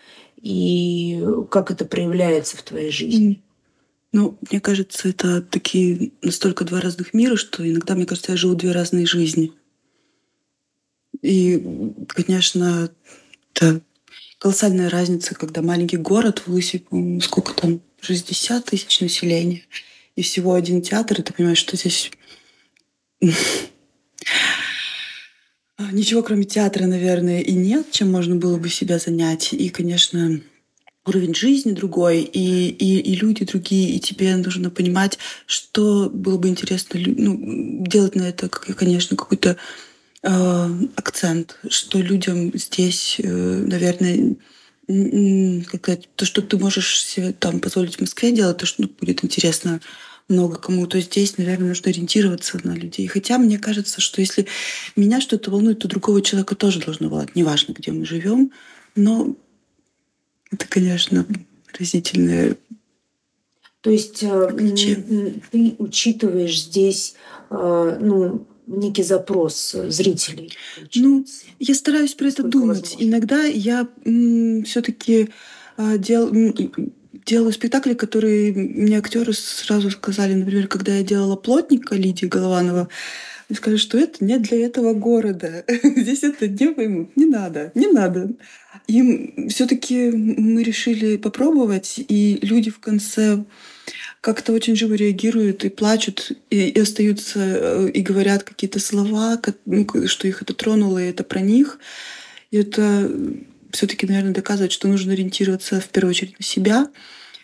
и 0.41 1.25
как 1.51 1.71
это 1.71 1.85
проявляется 1.85 2.57
в 2.57 2.63
твоей 2.63 2.91
жизни? 2.91 3.43
Ну, 4.13 4.39
мне 4.49 4.61
кажется, 4.61 5.09
это 5.09 5.43
такие 5.43 6.13
настолько 6.23 6.65
два 6.65 6.81
разных 6.81 7.15
мира, 7.15 7.35
что 7.35 7.69
иногда, 7.69 7.95
мне 7.97 8.07
кажется, 8.07 8.33
я 8.33 8.37
живу 8.37 8.55
две 8.55 8.71
разные 8.71 9.07
жизни. 9.07 9.53
И, 11.21 11.61
конечно, 12.09 12.91
это 13.53 13.81
колоссальная 14.39 14.89
разница, 14.89 15.35
когда 15.35 15.63
маленький 15.63 15.97
город 15.97 16.43
в 16.47 16.53
Лысе, 16.53 16.83
сколько 17.23 17.55
там, 17.55 17.81
60 18.05 18.65
тысяч 18.65 19.01
населения, 19.01 19.63
и 20.17 20.23
всего 20.23 20.55
один 20.55 20.83
театр, 20.83 21.21
и 21.21 21.23
ты 21.23 21.33
понимаешь, 21.33 21.59
что 21.59 21.77
здесь 21.77 22.11
ничего, 25.79 26.23
кроме 26.23 26.45
театра, 26.45 26.87
наверное, 26.87 27.41
и 27.41 27.53
нет, 27.53 27.91
чем 27.91 28.11
можно 28.11 28.37
было 28.37 28.57
бы 28.59 28.69
себя 28.69 28.99
занять. 28.99 29.53
И, 29.53 29.69
конечно, 29.71 30.41
уровень 31.07 31.35
жизни 31.35 31.73
другой, 31.73 32.23
и, 32.23 32.69
и, 32.69 33.01
и 33.01 33.17
люди 33.17 33.45
другие, 33.45 33.97
и 33.97 34.01
тебе 34.01 34.35
нужно 34.37 34.71
понимать, 34.71 35.19
что 35.47 36.11
было 36.11 36.39
бы 36.39 36.49
интересно 36.49 37.01
ну, 37.01 37.85
делать 37.87 38.15
на 38.15 38.23
это, 38.23 38.49
конечно, 38.49 39.17
какой-то 39.17 39.57
э, 40.23 40.71
акцент, 40.97 41.59
что 41.69 41.99
людям 41.99 42.57
здесь, 42.57 43.17
э, 43.19 43.29
наверное, 43.29 44.37
как 44.87 45.81
сказать, 45.81 46.09
то, 46.17 46.25
что 46.25 46.43
ты 46.43 46.59
можешь 46.59 47.03
себе 47.03 47.33
там 47.33 47.61
позволить 47.61 47.97
в 47.97 48.01
Москве 48.01 48.33
делать, 48.33 48.59
то, 48.59 48.67
что 48.67 48.83
ну, 48.83 48.91
будет 49.01 49.25
интересно 49.25 49.81
много 50.29 50.57
кому, 50.57 50.87
то 50.87 51.01
здесь, 51.01 51.37
наверное, 51.39 51.69
нужно 51.69 51.91
ориентироваться 51.91 52.59
на 52.65 52.73
людей. 52.75 53.07
Хотя 53.07 53.39
мне 53.39 53.59
кажется, 53.59 54.01
что 54.01 54.21
если 54.21 54.47
меня 54.97 55.21
что-то 55.21 55.51
волнует, 55.51 55.81
то 55.81 55.89
другого 55.89 56.23
человека 56.23 56.55
тоже 56.55 56.81
должно 56.81 57.09
волновать. 57.09 57.35
Неважно, 57.35 57.73
где 57.73 57.93
мы 57.93 58.07
живем, 58.07 58.51
но 58.97 59.37
это, 60.51 60.67
конечно, 60.69 61.27
разительное. 61.79 62.57
То 63.81 63.91
есть 63.91 64.23
э, 64.23 64.47
Отличие. 64.47 64.95
м, 64.97 65.27
м, 65.27 65.43
ты 65.51 65.75
учитываешь 65.79 66.59
здесь 66.59 67.17
э, 67.51 67.99
ну, 68.01 68.47
некий 68.67 69.03
запрос 69.03 69.75
э, 69.75 69.91
зрителей. 69.91 70.53
Ну. 70.95 71.25
Я 71.59 71.75
стараюсь 71.75 72.15
про 72.15 72.29
это 72.29 72.43
Насколько 72.43 72.59
думать. 72.59 72.81
возможно. 72.81 73.05
Иногда 73.05 73.45
я 73.45 73.89
все-таки 74.65 75.29
делаю 75.77 77.53
спектакли, 77.53 77.95
которые 77.95 78.53
мне 78.53 78.99
актеры 78.99 79.33
сразу 79.33 79.91
сказали, 79.91 80.35
например, 80.35 80.69
когда 80.69 80.97
я 80.97 81.03
делала 81.03 81.37
плотника 81.37 81.95
Лидии 81.95 82.27
Голованова, 82.27 82.89
они 83.49 83.57
сказали, 83.57 83.79
что 83.79 83.99
это 83.99 84.25
не 84.25 84.39
для 84.39 84.65
этого 84.65 84.95
города. 84.95 85.65
Здесь 85.97 86.23
это 86.23 86.49
не 86.49 86.69
поймут. 86.69 87.17
Не 87.17 87.27
надо, 87.27 87.73
не 87.75 87.87
надо. 87.89 88.31
Им 88.87 89.49
все-таки 89.49 90.11
мы 90.11 90.63
решили 90.63 91.17
попробовать, 91.17 91.97
и 92.09 92.39
люди 92.43 92.71
в 92.71 92.81
конце 92.81 93.45
как-то 94.25 94.55
очень 94.55 94.75
живо 94.75 94.95
реагируют 94.95 95.67
и 95.67 95.69
плачут, 95.69 96.33
и, 96.49 96.69
и 96.71 96.81
остаются, 96.81 97.41
э, 97.41 97.91
и 97.91 98.01
говорят 98.01 98.43
какие-то 98.43 98.81
слова, 98.81 99.37
ко- 99.37 99.55
ну, 99.67 99.87
что 100.07 100.27
их 100.27 100.41
это 100.41 100.55
тронуло, 100.55 100.97
и 100.97 101.11
это 101.11 101.25
про 101.25 101.41
них. 101.41 101.79
И 102.51 102.57
это 102.57 103.13
все-таки, 103.71 104.07
наверное, 104.07 104.33
доказывает, 104.33 104.73
что 104.73 104.89
нужно 104.89 105.13
ориентироваться 105.13 105.79
в 105.79 105.89
первую 105.91 106.13
очередь 106.13 106.39
на 106.39 106.43
себя. 106.43 106.89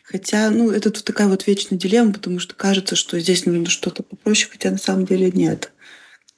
Хотя, 0.04 0.48
ну, 0.48 0.70
это 0.70 0.90
тут 0.90 1.04
такая 1.04 1.28
вот 1.28 1.46
вечная 1.46 1.78
дилемма, 1.78 2.14
потому 2.14 2.38
что 2.38 2.54
кажется, 2.54 2.96
что 2.96 3.20
здесь 3.20 3.44
нужно 3.44 3.66
что-то 3.68 4.02
попроще, 4.02 4.48
хотя 4.50 4.70
на 4.70 4.78
самом 4.78 5.04
деле 5.04 5.30
нет. 5.30 5.72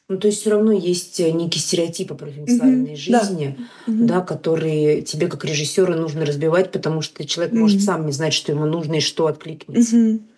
Ну, 0.08 0.18
то 0.18 0.26
есть 0.26 0.40
все 0.40 0.50
равно 0.50 0.72
есть 0.72 1.20
э, 1.20 1.30
некие 1.30 1.62
стереотипы 1.62 2.16
провинциальной 2.16 2.94
Мгм, 2.94 3.00
да. 3.08 3.22
жизни, 3.24 3.56
да. 3.86 4.20
которые 4.20 5.02
тебе 5.02 5.28
как 5.28 5.44
режиссеру 5.44 5.94
нужно 5.94 6.26
разбивать, 6.26 6.72
потому 6.72 7.00
что 7.00 7.24
человек 7.24 7.54
может 7.54 7.76
Мгм. 7.76 7.86
сам 7.86 8.06
не 8.06 8.12
знать, 8.12 8.34
что 8.34 8.50
ему 8.50 8.66
нужно 8.66 8.94
и 8.96 9.00
что 9.00 9.28
откликнется, 9.28 9.94
Мгм. 9.96 10.31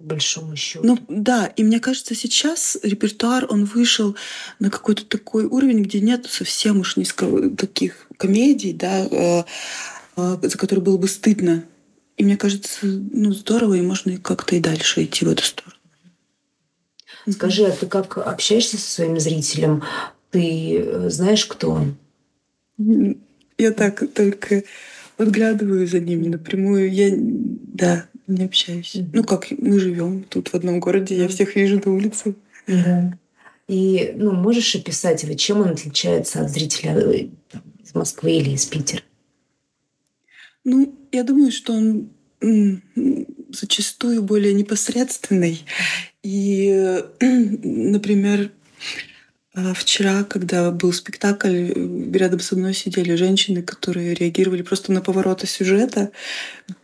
По 0.00 0.14
большому 0.14 0.56
счету. 0.56 0.84
Ну 0.84 0.98
да, 1.08 1.46
и 1.46 1.62
мне 1.62 1.78
кажется, 1.78 2.14
сейчас 2.14 2.78
репертуар, 2.82 3.46
он 3.50 3.64
вышел 3.64 4.16
на 4.58 4.70
какой-то 4.70 5.04
такой 5.04 5.44
уровень, 5.44 5.82
где 5.82 6.00
нет 6.00 6.26
совсем 6.26 6.80
уж 6.80 6.96
низко 6.96 7.50
таких 7.50 8.06
комедий, 8.16 8.72
да, 8.72 9.06
э, 9.10 9.44
э, 10.16 10.38
за 10.42 10.56
которые 10.56 10.82
было 10.82 10.96
бы 10.96 11.06
стыдно. 11.06 11.64
И 12.16 12.24
мне 12.24 12.38
кажется, 12.38 12.78
ну 12.82 13.32
здорово, 13.32 13.74
и 13.74 13.82
можно 13.82 14.10
и 14.10 14.16
как-то 14.16 14.56
и 14.56 14.60
дальше 14.60 15.04
идти 15.04 15.26
в 15.26 15.28
эту 15.28 15.44
сторону. 15.44 15.74
Скажи, 17.30 17.66
а 17.66 17.70
ты 17.70 17.86
как 17.86 18.16
общаешься 18.16 18.78
со 18.78 18.90
своим 18.90 19.20
зрителем? 19.20 19.82
Ты 20.30 20.78
э, 20.78 21.10
знаешь, 21.10 21.44
кто 21.44 21.72
он? 21.72 21.96
Я 23.58 23.72
так 23.72 24.02
только 24.14 24.62
подглядываю 25.18 25.86
за 25.86 26.00
ними 26.00 26.28
напрямую. 26.28 26.90
Я, 26.90 27.10
да, 27.14 28.06
не 28.34 28.44
общаюсь. 28.44 28.94
Мгм. 28.94 29.10
Ну 29.14 29.24
как, 29.24 29.46
мы 29.50 29.78
живем 29.78 30.24
тут 30.24 30.48
в 30.48 30.54
одном 30.54 30.80
городе, 30.80 31.16
я 31.16 31.28
всех 31.28 31.56
вижу 31.56 31.80
на 31.84 31.92
улице. 31.92 32.34
Да. 32.66 33.18
И 33.68 34.12
ну, 34.16 34.32
можешь 34.32 34.74
описать, 34.74 35.24
вот 35.24 35.36
чем 35.36 35.60
он 35.60 35.68
отличается 35.68 36.40
от 36.40 36.50
зрителя 36.50 36.96
э, 36.96 37.28
там, 37.50 37.62
из 37.82 37.94
Москвы 37.94 38.32
или 38.32 38.50
из 38.50 38.66
Питера? 38.66 39.02
Ну, 40.64 40.94
я 41.12 41.22
думаю, 41.24 41.52
что 41.52 41.72
он 41.72 42.10
зачастую 43.52 44.22
более 44.22 44.54
непосредственный. 44.54 45.64
И, 46.22 47.02
например, 47.20 48.50
вчера, 49.74 50.24
когда 50.24 50.70
был 50.70 50.92
спектакль, 50.92 51.72
э, 51.74 52.10
рядом 52.12 52.40
со 52.40 52.56
мной 52.56 52.74
сидели 52.74 53.14
женщины, 53.14 53.62
которые 53.62 54.14
реагировали 54.14 54.62
просто 54.62 54.92
на 54.92 55.00
повороты 55.00 55.46
сюжета. 55.46 56.10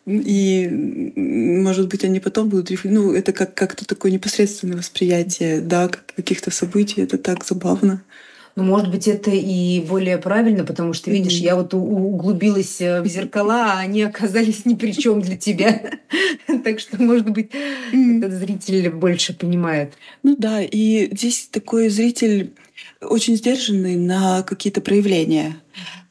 И, 0.07 0.69
может 1.17 1.89
быть, 1.89 2.05
они 2.05 2.21
потом 2.21 2.49
будут... 2.49 2.71
Ну, 2.85 3.13
это 3.13 3.33
как- 3.33 3.55
как-то 3.55 3.85
такое 3.85 4.13
непосредственное 4.13 4.77
восприятие, 4.77 5.61
да, 5.61 5.89
как- 5.89 6.15
каких-то 6.17 6.51
событий. 6.51 7.03
Это 7.03 7.19
так 7.19 7.45
забавно. 7.45 8.03
Ну, 8.57 8.63
может 8.63 8.91
быть, 8.91 9.07
это 9.07 9.31
и 9.31 9.81
более 9.81 10.17
правильно, 10.17 10.65
потому 10.65 10.95
что, 10.95 11.11
видишь, 11.11 11.35
я 11.35 11.57
вот 11.57 11.75
углубилась 11.75 12.81
э, 12.81 13.03
в 13.03 13.07
зеркала, 13.07 13.73
а 13.73 13.79
они 13.81 14.03
оказались 14.03 14.65
ни 14.65 14.75
при 14.75 14.93
чем 14.93 15.21
для 15.21 15.37
тебя. 15.37 15.83
Так 16.65 16.81
что, 16.81 17.01
может 17.01 17.29
быть, 17.29 17.51
этот 17.93 18.33
зритель 18.33 18.91
больше 18.91 19.35
понимает. 19.35 19.95
Ну 20.23 20.37
да, 20.37 20.63
и 20.63 21.09
здесь 21.13 21.49
такой 21.51 21.91
зритель 21.91 22.55
очень 23.01 23.37
сдержанный 23.37 23.97
на 23.97 24.43
какие-то 24.43 24.81
проявления. 24.81 25.57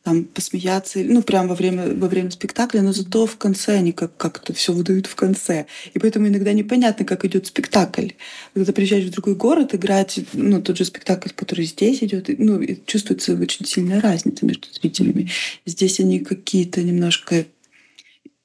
Там 0.05 0.25
посмеяться, 0.25 0.99
ну, 0.99 1.23
прям 1.23 1.47
во 1.47 1.55
время, 1.55 1.95
во 1.95 2.07
время 2.07 2.29
спектакля, 2.29 2.83
но 2.83 2.93
зато 2.93 3.25
в 3.25 3.37
конце 3.37 3.79
они 3.79 3.91
как- 3.91 4.15
как-то 4.17 4.53
все 4.53 4.71
выдают 4.71 5.07
в 5.07 5.15
конце. 5.15 5.65
И 5.95 5.97
поэтому 5.97 6.27
иногда 6.27 6.53
непонятно, 6.53 7.05
как 7.05 7.25
идет 7.25 7.47
спектакль. 7.47 8.09
Когда 8.53 8.71
приезжаешь 8.71 9.05
в 9.05 9.09
другой 9.09 9.33
город 9.33 9.73
играть, 9.73 10.19
ну, 10.33 10.61
тот 10.61 10.77
же 10.77 10.85
спектакль, 10.85 11.29
который 11.35 11.65
здесь 11.65 12.03
идет, 12.03 12.29
ну, 12.37 12.61
чувствуется 12.85 13.33
очень 13.33 13.65
сильная 13.65 13.99
разница 13.99 14.45
между 14.45 14.67
зрителями. 14.71 15.31
Здесь 15.65 15.99
они 15.99 16.19
какие-то 16.19 16.83
немножко, 16.83 17.47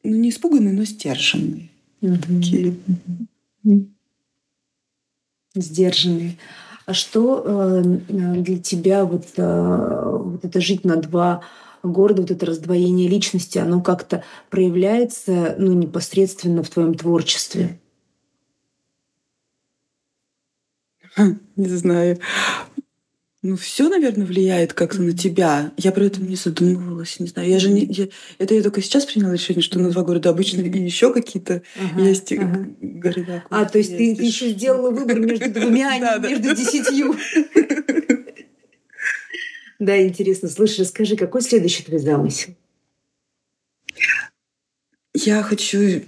ну, 0.03 0.17
не 0.17 0.31
испуганные, 0.31 0.73
но 0.73 0.85
сдержанные. 0.85 1.69
Такие. 2.01 2.75
Сдержанные. 5.55 6.39
А 6.91 6.93
что 6.93 7.45
э, 7.47 7.83
для 8.09 8.59
тебя 8.59 9.05
вот, 9.05 9.25
э, 9.37 10.03
вот 10.03 10.45
это 10.45 10.61
жить 10.61 10.85
на 10.85 10.97
два 10.97 11.45
города, 11.85 12.23
вот 12.23 12.33
это 12.33 12.47
раздвоение 12.47 13.07
личности, 13.07 13.59
оно 13.59 13.81
как-то 13.81 14.25
проявляется 14.51 15.55
ну, 15.57 15.73
непосредственно 15.73 16.65
в 16.65 16.69
твоем 16.69 16.95
творчестве? 16.95 17.79
Не 21.17 21.69
знаю. 21.69 22.19
Ну, 23.43 23.57
все, 23.57 23.89
наверное, 23.89 24.27
влияет 24.27 24.75
как-то 24.75 25.01
на 25.01 25.17
тебя. 25.17 25.73
Я 25.79 25.93
про 25.93 26.05
это 26.05 26.21
не 26.21 26.37
задумывалась, 26.37 27.19
не 27.21 27.27
знаю. 27.27 27.49
Я 27.49 27.59
же 27.59 27.71
не. 27.71 27.87
Я, 27.87 28.09
это 28.39 28.55
я 28.55 28.63
только 28.63 28.83
сейчас 28.83 29.07
приняла 29.07 29.33
решение, 29.33 29.63
что 29.63 29.79
на 29.79 29.91
два 29.91 30.03
города 30.03 30.29
обычно 30.29 30.61
и 30.61 30.79
еще 30.79 31.11
какие-то 31.11 31.63
ага, 31.81 32.03
есть 32.03 32.31
ага. 32.33 32.69
города. 32.81 33.45
А, 33.49 33.65
то 33.65 33.79
есть 33.79 33.97
ты, 33.97 34.15
ты 34.15 34.23
еще 34.25 34.51
сделала 34.51 34.91
выбор 34.91 35.21
между 35.21 35.51
двумя, 35.51 35.91
а 35.91 36.19
не 36.19 36.35
между 36.35 36.55
десятью. 36.55 37.17
Да, 39.79 39.99
интересно. 39.99 40.51
Слушай, 40.51 40.83
расскажи, 40.83 41.17
какой 41.17 41.41
следующий 41.41 41.83
твой 41.83 42.01
замысел? 42.01 42.55
Я 45.15 45.43
хочу 45.43 46.03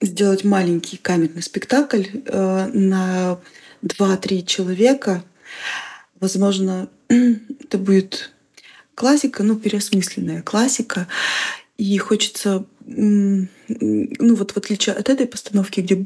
сделать 0.00 0.42
маленький 0.42 0.96
камерный 0.96 1.42
спектакль 1.42 2.02
э, 2.12 2.66
на 2.72 3.40
два-три 3.82 4.44
человека 4.44 5.22
Возможно, 6.22 6.88
это 7.08 7.78
будет 7.78 8.30
классика, 8.94 9.42
ну, 9.42 9.56
переосмысленная 9.56 10.42
классика. 10.42 11.08
И 11.76 11.98
хочется 11.98 12.64
ну 12.94 14.34
вот 14.34 14.52
в 14.52 14.56
отличие 14.56 14.94
от 14.94 15.08
этой 15.08 15.26
постановки, 15.26 15.80
где 15.80 15.96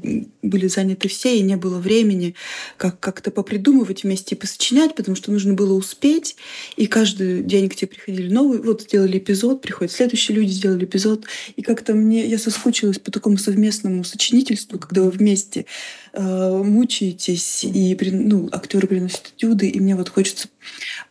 были 0.43 0.66
заняты 0.69 1.09
все 1.09 1.37
и 1.37 1.43
не 1.43 1.57
было 1.57 1.78
времени 1.78 2.35
как 2.76 3.00
как-то 3.00 3.31
попридумывать 3.31 4.05
вместе 4.05 4.35
и 4.35 4.38
посочинять, 4.38 4.95
потому 4.95 5.16
что 5.16 5.33
нужно 5.33 5.55
было 5.55 5.75
успеть, 5.75 6.37
и 6.76 6.87
каждый 6.87 7.43
день 7.43 7.69
к 7.69 7.76
тебе 7.76 7.88
приходили 7.88 8.33
новые, 8.33 8.62
вот 8.62 8.83
сделали 8.83 9.19
эпизод, 9.19 9.62
приходят 9.62 9.93
следующие 9.93 10.37
люди, 10.37 10.50
сделали 10.50 10.85
эпизод, 10.85 11.25
и 11.57 11.62
как-то 11.62 11.95
мне 11.95 12.26
я 12.26 12.38
соскучилась 12.38 12.99
по 12.99 13.11
такому 13.11 13.38
совместному 13.38 14.05
сочинительству, 14.05 14.78
когда 14.78 15.02
вы 15.02 15.11
вместе 15.11 15.66
э, 16.12 16.62
мучаетесь 16.64 17.64
и 17.64 17.97
ну 18.12 18.49
актеры 18.52 18.87
приносят 18.87 19.33
этюды, 19.37 19.69
и 19.69 19.81
мне 19.81 19.97
вот 19.97 20.09
хочется 20.09 20.49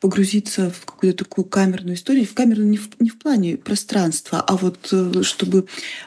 погрузиться 0.02 0.70
в 0.70 0.86
какую-то 0.86 1.24
такую 1.26 1.46
камерную 1.46 1.96
историю, 1.96 2.26
в 2.26 2.34
камерную 2.34 2.70
не 2.70 2.78
в, 2.78 2.90
не 3.00 3.10
в 3.10 3.18
плане 3.18 3.58
пространства, 3.58 4.42
а 4.42 4.58
вот 4.58 4.90
э, 4.92 5.12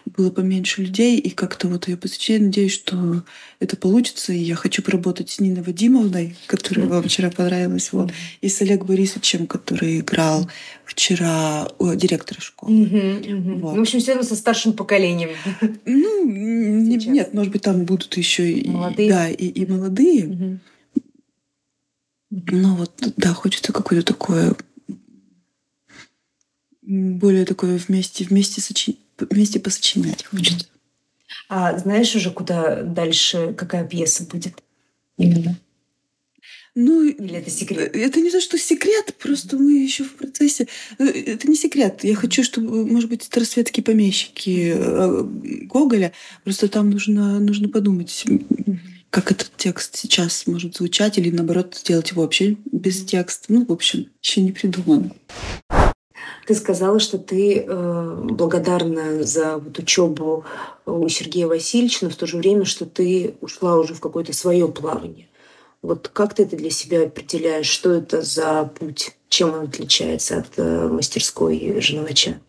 чтобы 0.02 0.16
было 0.16 0.30
поменьше 0.30 0.82
людей, 0.82 1.18
и 1.18 1.30
как-то 1.30 1.68
вот 1.68 1.88
я 1.88 1.96
посвящаю, 1.96 2.42
надеюсь, 2.42 2.72
что 2.72 3.22
это 3.60 3.76
получится, 3.76 4.32
и 4.32 4.38
я 4.38 4.54
хочу 4.54 4.82
поработать 4.82 5.30
с 5.30 5.40
Ниной 5.40 5.62
Вадимовной, 5.62 6.36
которая 6.46 6.86
вам 6.86 7.02
вчера 7.02 7.30
понравилась, 7.30 7.92
вот, 7.92 8.12
и 8.40 8.48
с 8.48 8.60
Олегом 8.62 8.88
Борисовичем, 8.88 9.46
который 9.46 10.00
играл 10.00 10.48
вчера 10.84 11.68
у 11.78 11.94
директора 11.94 12.40
школы. 12.40 12.86
Вот. 13.60 13.74
Ну, 13.74 13.78
в 13.78 13.80
общем, 13.80 14.00
все 14.00 14.12
равно 14.12 14.28
со 14.28 14.36
старшим 14.36 14.72
поколением. 14.72 15.30
Ну, 15.84 16.24
нет, 16.26 17.34
может 17.34 17.52
быть, 17.52 17.62
там 17.62 17.84
будут 17.84 18.16
еще 18.16 18.50
и 18.50 18.68
молодые, 18.68 19.10
да, 19.10 19.28
и, 19.28 19.46
и 19.46 19.66
молодые. 19.66 20.60
Но 22.30 22.76
вот, 22.76 22.92
да, 23.16 23.32
хочется 23.32 23.72
какое-то 23.72 24.12
такое 24.12 24.54
более 26.88 27.44
такое 27.44 27.78
вместе, 27.78 28.24
вместе, 28.24 28.62
сочи... 28.62 28.98
вместе 29.18 29.60
посочинять 29.60 30.24
хочется. 30.24 30.66
А 31.48 31.78
знаешь 31.78 32.14
уже, 32.14 32.30
куда 32.30 32.82
дальше, 32.82 33.54
какая 33.56 33.86
пьеса 33.86 34.24
будет 34.24 34.54
именно? 35.16 35.56
Ну, 36.80 37.02
Или 37.02 37.38
это 37.38 37.50
секрет? 37.50 37.90
Это 37.96 38.20
не 38.20 38.30
то, 38.30 38.40
что 38.40 38.56
секрет, 38.56 39.12
просто 39.18 39.56
мы 39.56 39.82
еще 39.82 40.04
в 40.04 40.12
процессе. 40.12 40.68
Э, 40.98 41.06
это 41.06 41.48
не 41.48 41.56
секрет. 41.56 42.04
Я 42.04 42.14
хочу, 42.14 42.44
чтобы, 42.44 42.86
может 42.86 43.10
быть, 43.10 43.24
старосветские 43.24 43.82
помещики 43.82 44.74
э, 44.76 45.22
Гоголя. 45.64 46.12
Просто 46.44 46.68
там 46.68 46.90
нужно, 46.90 47.40
нужно 47.40 47.68
подумать, 47.68 48.24
как 49.10 49.32
этот 49.32 49.50
текст 49.56 49.96
сейчас 49.96 50.46
может 50.46 50.76
звучать, 50.76 51.18
или 51.18 51.30
наоборот 51.30 51.76
сделать 51.80 52.12
его 52.12 52.22
вообще 52.22 52.56
без 52.70 53.04
текста. 53.04 53.52
Ну, 53.52 53.66
в 53.66 53.72
общем, 53.72 54.06
еще 54.22 54.42
не 54.42 54.52
придумано. 54.52 55.10
Ты 56.48 56.54
сказала, 56.54 56.98
что 56.98 57.18
ты 57.18 57.58
э, 57.58 58.20
благодарна 58.22 59.22
за 59.22 59.58
вот 59.58 59.78
учебу 59.78 60.46
у 60.86 61.06
Сергея 61.06 61.46
Васильевича, 61.46 62.06
но 62.06 62.10
в 62.10 62.16
то 62.16 62.26
же 62.26 62.38
время, 62.38 62.64
что 62.64 62.86
ты 62.86 63.34
ушла 63.42 63.76
уже 63.76 63.92
в 63.92 64.00
какое-то 64.00 64.32
свое 64.32 64.66
плавание. 64.66 65.28
Вот 65.82 66.08
как 66.08 66.32
ты 66.32 66.44
это 66.44 66.56
для 66.56 66.70
себя 66.70 67.02
определяешь? 67.02 67.66
Что 67.66 67.92
это 67.92 68.22
за 68.22 68.64
путь? 68.64 69.14
Чем 69.28 69.52
он 69.52 69.64
отличается 69.64 70.38
от 70.38 70.46
э, 70.56 70.88
мастерской 70.88 71.82
Женовача? 71.82 72.40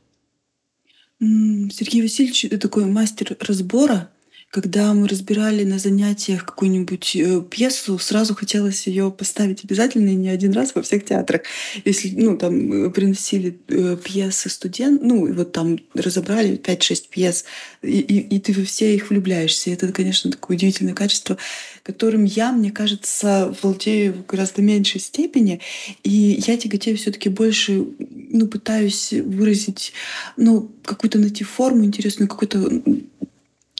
Сергей 1.20 2.02
Васильевич— 2.02 2.48
такой 2.62 2.86
мастер 2.86 3.36
разбора 3.42 4.10
когда 4.52 4.94
мы 4.96 5.08
разбирали 5.08 5.64
на 5.64 5.78
занятиях 5.78 6.44
какую-нибудь 6.44 7.16
э, 7.16 7.42
пьесу, 7.50 8.00
сразу 8.00 8.34
хотелось 8.34 8.88
ее 8.88 9.12
поставить 9.12 9.64
обязательно 9.64 10.10
и 10.10 10.16
не 10.16 10.30
один 10.30 10.54
раз 10.54 10.74
во 10.74 10.82
всех 10.82 11.06
театрах. 11.06 11.42
Если, 11.86 12.10
ну, 12.16 12.36
там 12.36 12.88
э, 12.88 12.90
приносили 12.90 13.60
э, 13.68 13.96
пьесы 14.04 14.50
студент, 14.50 15.04
ну, 15.04 15.28
и 15.28 15.34
вот 15.34 15.52
там 15.52 15.78
разобрали 15.94 16.58
5-6 16.58 17.04
пьес, 17.12 17.46
и, 17.84 18.00
и, 18.00 18.36
и 18.36 18.40
ты 18.40 18.54
во 18.54 18.64
все 18.66 18.96
их 18.96 19.12
влюбляешься. 19.12 19.70
И 19.70 19.74
это, 19.74 19.92
конечно, 19.92 20.32
такое 20.32 20.58
удивительное 20.58 20.96
качество, 20.96 21.38
которым 21.84 22.24
я, 22.24 22.52
мне 22.52 22.72
кажется, 22.72 23.56
владею 23.62 24.14
в 24.14 24.26
гораздо 24.26 24.64
меньшей 24.64 25.00
степени. 25.00 25.62
И 26.04 26.44
я 26.48 26.58
тяготею 26.58 26.98
все 26.98 27.12
таки 27.12 27.30
больше, 27.30 27.86
ну, 28.00 28.48
пытаюсь 28.48 29.12
выразить, 29.12 29.94
ну, 30.38 30.72
какую-то 30.84 31.20
найти 31.20 31.44
форму 31.44 31.86
интересную, 31.86 32.28
какой-то 32.28 32.82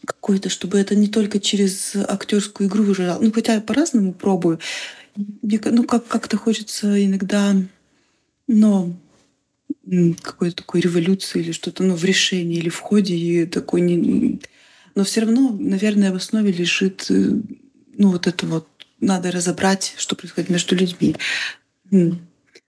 какой-то, 0.06 0.50
чтобы 0.50 0.80
это 0.80 0.96
не 0.96 1.08
только 1.08 1.40
через 1.40 1.96
актерскую 1.96 2.70
игру 2.70 2.84
уже, 2.84 3.18
ну 3.20 3.32
хотя 3.32 3.56
я 3.56 3.62
по-разному 3.62 4.14
пробую, 4.14 4.60
мне, 5.16 5.60
ну 5.66 5.84
как 5.84 6.08
как-то 6.08 6.38
хочется 6.38 7.04
иногда, 7.06 7.56
но 8.48 8.94
какой-то 10.22 10.58
такой 10.58 10.82
революции 10.82 11.40
или 11.40 11.52
что-то, 11.52 11.84
ну 11.84 11.96
в 11.96 12.04
решении 12.04 12.58
или 12.58 12.70
в 12.70 12.80
ходе 12.80 13.16
и 13.16 13.46
такой 13.46 13.82
не, 13.82 14.40
но 14.96 15.04
все 15.04 15.22
равно, 15.22 15.56
наверное, 15.60 16.12
в 16.12 16.16
основе 16.16 16.52
лежит, 16.52 17.06
э, 17.10 17.32
ну 17.98 18.12
вот 18.12 18.28
это 18.28 18.46
вот 18.46 18.68
надо 19.00 19.32
разобрать, 19.32 19.94
что 19.98 20.16
происходит 20.16 20.50
между 20.50 20.76
людьми. 20.76 21.16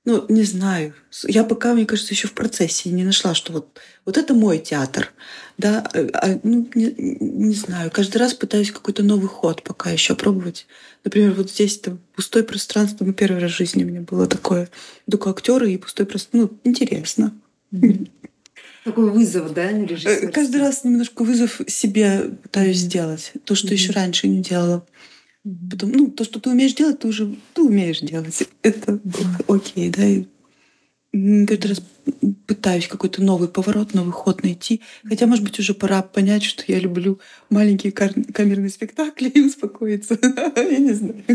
Ну, 0.03 0.25
не 0.29 0.43
знаю. 0.43 0.95
Я 1.27 1.43
пока, 1.43 1.73
мне 1.75 1.85
кажется, 1.85 2.13
еще 2.13 2.27
в 2.27 2.33
процессе 2.33 2.89
не 2.89 3.03
нашла, 3.03 3.35
что 3.35 3.53
вот, 3.53 3.79
вот 4.03 4.17
это 4.17 4.33
мой 4.33 4.57
театр. 4.57 5.13
Да, 5.59 5.87
а, 5.93 6.09
а 6.13 6.39
ну, 6.41 6.67
не, 6.73 6.95
не 6.97 7.53
знаю. 7.53 7.91
Каждый 7.91 8.17
раз 8.17 8.33
пытаюсь 8.33 8.71
какой-то 8.71 9.03
новый 9.03 9.27
ход 9.27 9.61
пока 9.61 9.91
еще 9.91 10.15
пробовать. 10.15 10.65
Например, 11.03 11.33
вот 11.33 11.51
здесь 11.51 11.77
это 11.77 11.97
пустое 12.15 12.43
пространство. 12.43 13.05
Ну, 13.05 13.13
первый 13.13 13.39
раз 13.39 13.51
в 13.51 13.57
жизни 13.57 13.83
у 13.83 13.87
меня 13.87 14.01
было 14.01 14.25
такое. 14.25 14.69
Только 15.09 15.29
актеры 15.29 15.71
и 15.71 15.77
пустое 15.77 16.07
пространство. 16.07 16.49
Ну, 16.51 16.59
интересно. 16.63 17.33
Такой 18.83 19.11
вызов, 19.11 19.53
да? 19.53 19.69
Э, 19.69 20.27
каждый 20.29 20.61
раз 20.61 20.83
немножко 20.83 21.23
вызов 21.23 21.61
себе 21.67 22.31
пытаюсь 22.41 22.77
сделать. 22.77 23.33
То, 23.45 23.53
что 23.53 23.67
еще 23.67 23.91
раньше 23.91 24.27
не 24.27 24.41
делала. 24.41 24.83
Потом, 25.43 25.91
ну, 25.91 26.11
то, 26.11 26.23
что 26.23 26.39
ты 26.39 26.51
умеешь 26.51 26.75
делать, 26.75 26.99
ты 26.99 27.07
уже 27.07 27.35
ты 27.53 27.63
умеешь 27.63 27.99
делать. 27.99 28.47
Это 28.61 28.99
окей, 29.47 29.89
да. 29.89 30.05
И 30.05 31.45
каждый 31.45 31.67
раз 31.67 31.81
пытаюсь 32.47 32.87
какой-то 32.87 33.21
новый 33.21 33.49
поворот, 33.49 33.93
новый 33.93 34.13
ход 34.13 34.43
найти. 34.43 34.81
Хотя, 35.03 35.27
может 35.27 35.43
быть, 35.43 35.59
уже 35.59 35.73
пора 35.73 36.03
понять, 36.03 36.43
что 36.43 36.63
я 36.67 36.79
люблю 36.79 37.19
маленькие 37.49 37.91
камерные 37.91 38.69
спектакли 38.69 39.29
и 39.29 39.41
успокоиться. 39.41 40.17
Я 40.55 40.77
не 40.77 40.93
знаю. 40.93 41.25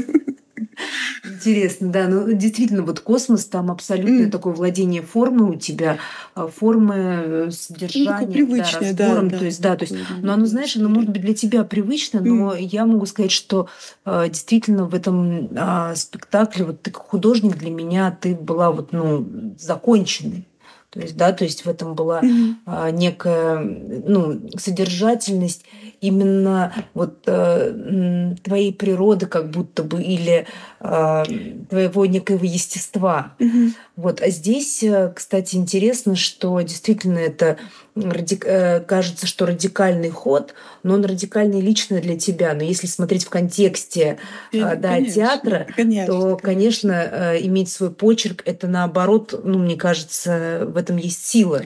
Интересно, 1.24 1.88
да. 1.90 2.08
Ну, 2.08 2.32
действительно, 2.32 2.82
вот 2.82 3.00
космос, 3.00 3.44
там 3.46 3.70
абсолютное 3.70 4.26
mm. 4.26 4.30
такое 4.30 4.54
владение 4.54 5.02
формы 5.02 5.50
у 5.50 5.54
тебя, 5.54 5.98
а, 6.34 6.48
формы 6.48 6.94
э, 6.96 7.50
содержания, 7.50 8.26
привычное, 8.26 8.92
да, 8.94 9.06
разбором. 9.06 9.28
Да, 9.28 9.38
то 9.38 9.44
есть, 9.44 9.60
да, 9.60 9.76
то 9.76 9.84
есть, 9.84 9.94
но 10.22 10.32
оно, 10.32 10.46
знаешь, 10.46 10.76
оно 10.76 10.88
может 10.88 11.10
быть 11.10 11.22
для 11.22 11.34
тебя 11.34 11.64
привычно, 11.64 12.20
но 12.20 12.54
mm. 12.54 12.60
я 12.60 12.86
могу 12.86 13.06
сказать, 13.06 13.32
что 13.32 13.68
э, 14.04 14.28
действительно 14.28 14.86
в 14.86 14.94
этом 14.94 15.48
э, 15.52 15.96
спектакле, 15.96 16.64
вот 16.64 16.82
ты 16.82 16.90
как 16.90 17.02
художник 17.02 17.56
для 17.56 17.70
меня, 17.70 18.16
ты 18.18 18.34
была 18.34 18.70
вот, 18.70 18.92
ну, 18.92 19.54
законченной. 19.58 20.46
То 20.90 21.00
есть, 21.00 21.16
да, 21.16 21.32
то 21.32 21.44
есть 21.44 21.64
в 21.64 21.68
этом 21.68 21.94
была 21.94 22.22
mm-hmm. 22.22 22.92
некая 22.92 23.58
ну, 23.58 24.40
содержательность 24.56 25.64
именно 26.00 26.72
вот 26.94 27.22
а, 27.26 28.34
твоей 28.42 28.72
природы 28.72 29.26
как 29.26 29.50
будто 29.50 29.82
бы 29.82 30.02
или 30.02 30.46
а, 30.80 31.24
твоего 31.68 32.06
некоего 32.06 32.44
естества. 32.44 33.34
Mm-hmm. 33.38 33.72
Вот. 33.96 34.20
А 34.20 34.28
здесь, 34.28 34.82
э, 34.82 35.10
кстати, 35.14 35.56
интересно, 35.56 36.16
что 36.16 36.60
действительно 36.60 37.18
это 37.18 37.56
радик... 37.94 38.44
Э, 38.46 38.80
кажется, 38.80 39.26
что 39.26 39.46
радикальный 39.46 40.10
ход, 40.10 40.52
но 40.82 40.94
он 40.94 41.04
радикальный 41.04 41.62
лично 41.62 41.98
для 42.00 42.18
тебя. 42.18 42.52
Но 42.52 42.62
если 42.62 42.86
смотреть 42.86 43.24
в 43.24 43.30
контексте 43.30 44.18
Конечно, 44.52 44.76
да, 44.76 45.02
театра, 45.02 45.66
конечно, 45.74 46.06
то, 46.06 46.36
конечно, 46.36 47.36
иметь 47.40 47.70
свой 47.70 47.90
почерк 47.90 48.42
это 48.44 48.66
наоборот, 48.66 49.40
ну, 49.42 49.58
мне 49.58 49.76
кажется, 49.76 50.64
в 50.66 50.76
этом 50.86 50.96
есть 50.96 51.26
сила 51.26 51.62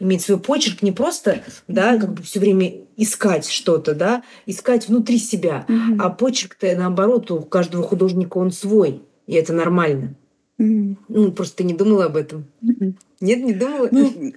иметь 0.00 0.22
свой 0.22 0.38
почерк, 0.38 0.82
не 0.82 0.92
просто, 0.92 1.42
да, 1.68 1.96
как 1.96 2.14
бы 2.14 2.22
все 2.22 2.40
время 2.40 2.74
искать 2.96 3.48
что-то, 3.48 3.94
да, 3.94 4.22
искать 4.44 4.88
внутри 4.88 5.18
себя, 5.18 5.64
mm-hmm. 5.68 5.96
а 6.00 6.10
почерк-то 6.10 6.74
наоборот 6.76 7.30
у 7.30 7.40
каждого 7.42 7.84
художника 7.84 8.38
он 8.38 8.50
свой, 8.50 9.02
и 9.26 9.34
это 9.34 9.52
нормально. 9.52 10.14
Mm-hmm. 10.58 10.96
Ну, 11.08 11.32
просто 11.32 11.58
ты 11.58 11.64
не 11.64 11.74
думала 11.74 12.06
об 12.06 12.16
этом? 12.16 12.44
Mm-hmm. 12.62 12.94
Нет, 13.20 13.44
не 13.44 13.52
думала? 13.52 13.88
Ну, 13.92 14.32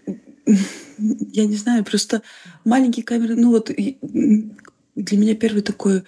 я 1.34 1.46
не 1.46 1.56
знаю, 1.56 1.84
просто 1.84 2.22
маленькие 2.64 3.04
камеры, 3.04 3.36
ну 3.36 3.52
вот 3.52 3.72
для 3.72 5.18
меня 5.18 5.36
первый 5.36 5.64
такой 5.64 6.04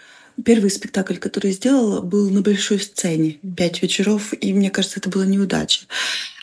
Первый 0.45 0.69
спектакль, 0.69 1.17
который 1.17 1.47
я 1.47 1.53
сделала, 1.53 2.01
был 2.01 2.29
на 2.29 2.41
большой 2.41 2.79
сцене. 2.79 3.39
Пять 3.57 3.81
вечеров, 3.81 4.33
и 4.39 4.53
мне 4.53 4.69
кажется, 4.69 4.99
это 4.99 5.09
была 5.09 5.25
неудача. 5.25 5.81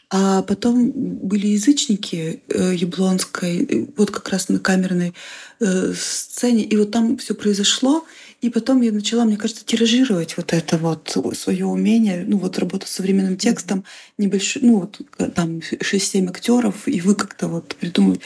А 0.08 0.42
потом 0.42 0.92
были 0.94 1.48
язычники 1.48 2.40
э, 2.48 2.74
Яблонской, 2.76 3.64
э, 3.64 3.86
вот 3.96 4.12
как 4.12 4.28
раз 4.28 4.48
на 4.48 4.60
камерной 4.60 5.14
э, 5.58 5.92
сцене, 5.94 6.62
и 6.62 6.76
вот 6.76 6.92
там 6.92 7.16
все 7.18 7.34
произошло, 7.34 8.04
и 8.40 8.48
потом 8.48 8.82
я 8.82 8.92
начала, 8.92 9.24
мне 9.24 9.36
кажется, 9.36 9.64
тиражировать 9.64 10.36
вот 10.36 10.52
это 10.52 10.78
вот 10.78 11.16
свое 11.36 11.66
умение, 11.66 12.24
ну 12.24 12.38
вот 12.38 12.56
работа 12.58 12.86
с 12.86 12.90
современным 12.90 13.36
текстом, 13.36 13.84
небольшой, 14.16 14.62
ну 14.62 14.80
вот 14.80 15.00
там 15.34 15.58
6-7 15.58 16.28
актеров, 16.28 16.86
и 16.86 17.00
вы 17.00 17.16
как-то 17.16 17.48
вот 17.48 17.74
придумали 17.74 18.20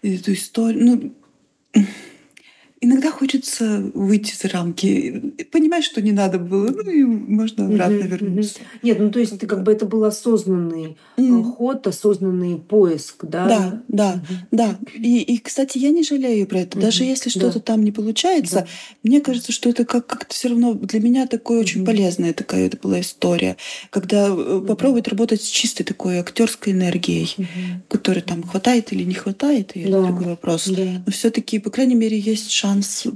эту 0.00 0.32
историю. 0.32 1.12
Ну, 1.74 1.84
иногда 2.80 3.10
хочется 3.10 3.90
выйти 3.94 4.34
за 4.34 4.48
рамки, 4.48 5.34
понимать, 5.52 5.84
что 5.84 6.00
не 6.00 6.12
надо 6.12 6.38
было, 6.38 6.70
ну 6.70 6.90
и 6.90 7.02
можно 7.04 7.66
обратно 7.66 7.94
mm-hmm, 7.94 8.06
вернуться. 8.06 8.58
Нет, 8.82 8.98
ну 8.98 9.10
то 9.10 9.20
есть 9.20 9.38
ты 9.38 9.46
как 9.46 9.62
бы 9.62 9.72
это 9.72 9.84
был 9.84 10.04
осознанный 10.04 10.96
mm-hmm. 11.18 11.42
ход, 11.42 11.86
осознанный 11.86 12.56
поиск, 12.56 13.24
да? 13.24 13.46
Да, 13.46 13.82
да, 13.88 14.14
mm-hmm. 14.14 14.36
да. 14.50 14.78
И, 14.94 15.20
и, 15.20 15.38
кстати, 15.38 15.76
я 15.76 15.90
не 15.90 16.02
жалею 16.02 16.46
про 16.46 16.60
это. 16.60 16.78
Mm-hmm. 16.78 16.82
Даже 16.82 17.04
если 17.04 17.28
что-то 17.28 17.58
да. 17.58 17.60
там 17.60 17.84
не 17.84 17.92
получается, 17.92 18.54
да. 18.56 18.66
мне 19.02 19.20
кажется, 19.20 19.52
что 19.52 19.68
это 19.68 19.84
как- 19.84 20.06
как-то 20.06 20.34
все 20.34 20.48
равно 20.48 20.72
для 20.72 21.00
меня 21.00 21.26
такое 21.26 21.58
mm-hmm. 21.58 21.62
очень 21.62 21.84
полезная 21.84 22.32
такая 22.32 22.66
это 22.66 22.78
была 22.78 23.00
история, 23.00 23.58
когда 23.90 24.28
mm-hmm. 24.28 24.66
попробовать 24.66 25.08
работать 25.08 25.42
с 25.42 25.48
чистой 25.48 25.84
такой 25.84 26.18
актерской 26.18 26.72
энергией, 26.72 27.34
mm-hmm. 27.36 27.46
которой 27.88 28.20
там 28.20 28.42
хватает 28.42 28.90
или 28.94 29.04
не 29.04 29.14
хватает, 29.14 29.72
и 29.76 29.84
да. 29.84 29.98
это 29.98 30.06
другой 30.06 30.26
вопрос. 30.28 30.66
Да. 30.68 31.02
Но 31.04 31.12
все-таки, 31.12 31.58
по 31.58 31.68
крайней 31.68 31.94
мере, 31.94 32.18
есть 32.18 32.50
шанс 32.50 32.69
шанс, 32.70 33.06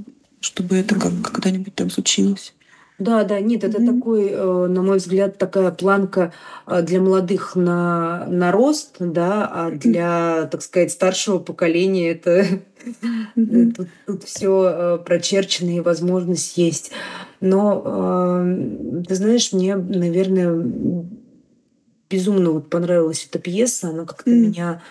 чтобы 0.41 0.77
это 0.77 0.95
как 0.95 1.13
когда-нибудь 1.23 1.75
там 1.75 1.91
случилось. 1.91 2.55
Да, 2.97 3.25
да, 3.25 3.41
нет, 3.41 3.65
это 3.65 3.79
mm-hmm. 3.79 3.95
такой, 3.99 4.29
э, 4.29 4.67
на 4.69 4.83
мой 4.83 4.99
взгляд, 4.99 5.37
такая 5.37 5.73
планка 5.73 6.33
э, 6.67 6.81
для 6.83 7.01
молодых 7.01 7.57
на, 7.57 8.25
на 8.29 8.53
рост, 8.53 8.97
да, 9.01 9.47
а 9.47 9.71
для, 9.73 10.49
так 10.51 10.63
сказать, 10.63 10.93
старшего 10.93 11.39
поколения 11.41 12.11
это 12.11 12.47
mm-hmm. 13.37 13.73
тут, 13.73 13.89
тут 14.07 14.25
все 14.25 15.03
прочерчено 15.05 15.77
и 15.77 15.81
возможность 15.81 16.57
есть. 16.57 16.93
Но 17.41 18.45
ты 19.07 19.15
знаешь, 19.17 19.53
мне, 19.53 19.75
наверное, 19.75 20.55
безумно 22.09 22.53
вот 22.53 22.71
понравилась 22.71 23.27
эта 23.29 23.41
пьеса, 23.41 23.89
она 23.89 24.05
как-то 24.05 24.31
mm-hmm. 24.31 24.35
меня 24.35 24.83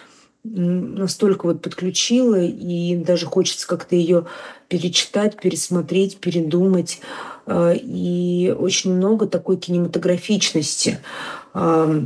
настолько 0.43 1.45
вот 1.45 1.61
подключила, 1.61 2.41
и 2.41 2.95
даже 2.97 3.25
хочется 3.25 3.67
как-то 3.67 3.95
ее 3.95 4.25
перечитать, 4.67 5.37
пересмотреть, 5.37 6.17
передумать. 6.17 6.99
А, 7.45 7.71
и 7.73 8.53
очень 8.57 8.93
много 8.93 9.27
такой 9.27 9.57
кинематографичности 9.57 10.99
а, 11.53 12.03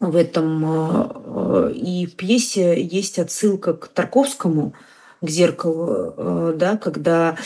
в 0.00 0.16
этом. 0.16 0.64
А, 0.64 1.70
и 1.74 2.06
в 2.06 2.14
пьесе 2.14 2.82
есть 2.82 3.18
отсылка 3.18 3.74
к 3.74 3.88
Тарковскому, 3.88 4.72
к 5.20 5.28
зеркалу, 5.28 6.54
да, 6.56 6.76
когда 6.76 7.36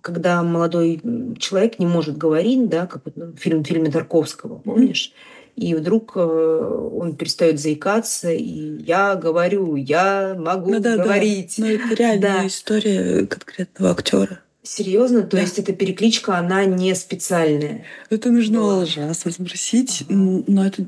когда 0.00 0.44
молодой 0.44 1.00
человек 1.36 1.80
не 1.80 1.86
может 1.86 2.16
говорить, 2.16 2.68
да, 2.68 2.86
как 2.86 3.02
вот 3.04 3.16
в 3.16 3.36
фильме, 3.38 3.64
в 3.64 3.66
фильме 3.66 3.90
Тарковского, 3.90 4.58
помнишь? 4.58 5.12
Mm-hmm 5.12 5.35
и 5.56 5.74
вдруг 5.74 6.12
э, 6.16 6.20
он 6.20 7.16
перестает 7.16 7.58
заикаться, 7.58 8.30
и 8.30 8.82
я 8.82 9.16
говорю, 9.16 9.74
я 9.76 10.36
могу 10.38 10.70
ну, 10.70 10.80
да, 10.80 10.96
говорить. 10.96 11.54
Да. 11.56 11.64
Ну, 11.64 11.72
это 11.72 11.94
реальная 11.94 12.20
да. 12.20 12.46
история 12.46 13.26
конкретного 13.26 13.92
актера. 13.92 14.40
Серьезно? 14.62 15.22
То 15.22 15.36
да. 15.36 15.42
есть 15.42 15.58
эта 15.58 15.72
перекличка, 15.72 16.36
она 16.36 16.66
не 16.66 16.94
специальная? 16.94 17.84
Это 18.10 18.30
нужно 18.30 18.58
да. 18.60 18.76
ужасно 18.78 19.32
спросить, 19.32 20.04
ага. 20.10 20.44
но 20.46 20.66
это, 20.66 20.86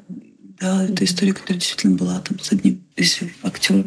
да, 0.61 0.85
это 0.85 1.05
история, 1.05 1.33
которая 1.33 1.59
действительно 1.59 1.97
была 1.97 2.21
там 2.21 2.39
с 2.39 2.53
одним 2.53 2.85
из 2.97 3.21
актеров. 3.43 3.87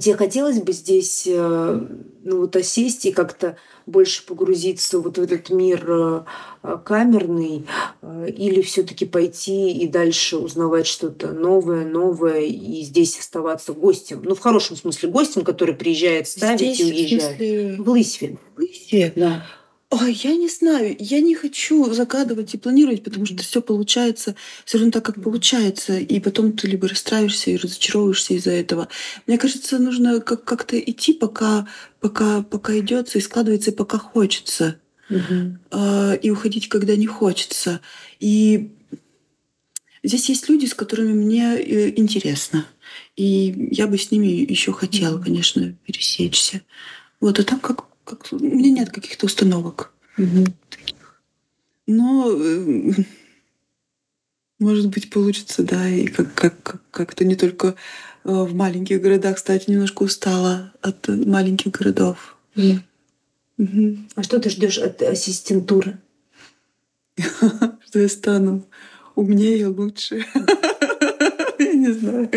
Тебе 0.00 0.16
хотелось 0.16 0.58
бы 0.58 0.72
здесь 0.72 1.24
э, 1.26 1.86
ну, 2.24 2.38
вот 2.38 2.56
осесть 2.56 3.04
и 3.04 3.12
как-то 3.12 3.56
больше 3.84 4.24
погрузиться 4.24 4.98
вот 4.98 5.18
в 5.18 5.22
этот 5.22 5.50
мир 5.50 5.84
э, 5.86 6.78
камерный, 6.84 7.66
э, 8.00 8.30
или 8.30 8.62
все-таки 8.62 9.04
пойти 9.04 9.70
и 9.70 9.86
дальше 9.86 10.38
узнавать 10.38 10.86
что-то 10.86 11.32
новое, 11.32 11.84
новое, 11.84 12.40
и 12.40 12.80
здесь 12.82 13.18
оставаться 13.18 13.74
гостем. 13.74 14.22
Ну, 14.24 14.34
в 14.34 14.40
хорошем 14.40 14.76
смысле 14.76 15.10
гостем, 15.10 15.44
который 15.44 15.74
приезжает 15.74 16.26
ставить 16.26 16.60
здесь, 16.60 16.80
и 16.80 16.84
уезжает. 16.84 17.22
В, 17.22 17.36
смысле... 17.36 17.76
в 17.76 17.90
Лысьве. 17.90 18.38
В 18.56 18.58
Лысьве? 18.60 19.12
Да. 19.14 19.46
Ой, 19.94 20.18
я 20.24 20.34
не 20.36 20.48
знаю, 20.48 20.96
я 20.98 21.20
не 21.20 21.34
хочу 21.34 21.92
загадывать 21.92 22.54
и 22.54 22.58
планировать, 22.58 23.04
потому 23.04 23.26
что 23.26 23.36
все 23.42 23.60
получается 23.60 24.34
все 24.64 24.78
равно 24.78 24.90
так, 24.90 25.04
как 25.04 25.22
получается, 25.22 25.98
и 25.98 26.18
потом 26.18 26.52
ты 26.52 26.66
либо 26.66 26.88
расстраиваешься 26.88 27.50
и 27.50 27.58
разочаровываешься 27.58 28.32
из-за 28.32 28.52
этого. 28.52 28.88
Мне 29.26 29.36
кажется, 29.36 29.78
нужно 29.78 30.22
как- 30.22 30.44
как-то 30.44 30.80
идти, 30.80 31.12
пока, 31.12 31.68
пока, 32.00 32.40
пока 32.40 32.78
идется 32.78 33.18
и 33.18 33.20
складывается, 33.20 33.70
и 33.70 33.74
пока 33.74 33.98
хочется, 33.98 34.80
угу. 35.10 35.58
и 36.22 36.30
уходить, 36.30 36.70
когда 36.70 36.96
не 36.96 37.06
хочется. 37.06 37.82
И 38.18 38.70
здесь 40.02 40.30
есть 40.30 40.48
люди, 40.48 40.64
с 40.64 40.72
которыми 40.72 41.12
мне 41.12 41.58
э, 41.58 41.92
интересно, 42.00 42.64
и 43.14 43.68
я 43.70 43.86
бы 43.86 43.98
с 43.98 44.10
ними 44.10 44.28
еще 44.28 44.72
хотела, 44.72 45.20
конечно, 45.20 45.76
пересечься. 45.84 46.62
Вот, 47.20 47.38
а 47.38 47.44
там 47.44 47.60
как 47.60 47.91
как, 48.16 48.32
у 48.32 48.38
меня 48.38 48.70
нет 48.70 48.90
каких-то 48.90 49.26
установок 49.26 49.92
угу. 50.18 50.46
таких. 50.68 51.20
Но 51.86 52.30
э, 52.30 52.92
может 54.58 54.88
быть 54.88 55.10
получится, 55.10 55.62
да, 55.62 55.88
и 55.88 56.06
как, 56.06 56.34
как, 56.34 56.80
как-то 56.90 57.24
не 57.24 57.36
только 57.36 57.68
э, 57.68 57.74
в 58.30 58.54
маленьких 58.54 59.00
городах, 59.02 59.36
кстати, 59.36 59.70
немножко 59.70 60.04
устала 60.04 60.72
от 60.80 61.08
маленьких 61.08 61.72
городов. 61.72 62.36
Mm. 62.54 62.78
Угу. 63.58 63.98
А 64.16 64.22
что 64.22 64.38
ты 64.38 64.50
ждешь 64.50 64.78
от 64.78 65.02
ассистентуры? 65.02 65.98
Что 67.18 67.98
я 67.98 68.08
стану 68.08 68.66
умнее, 69.14 69.66
лучше. 69.66 70.24
Не 71.82 71.92
знаю. 71.92 72.30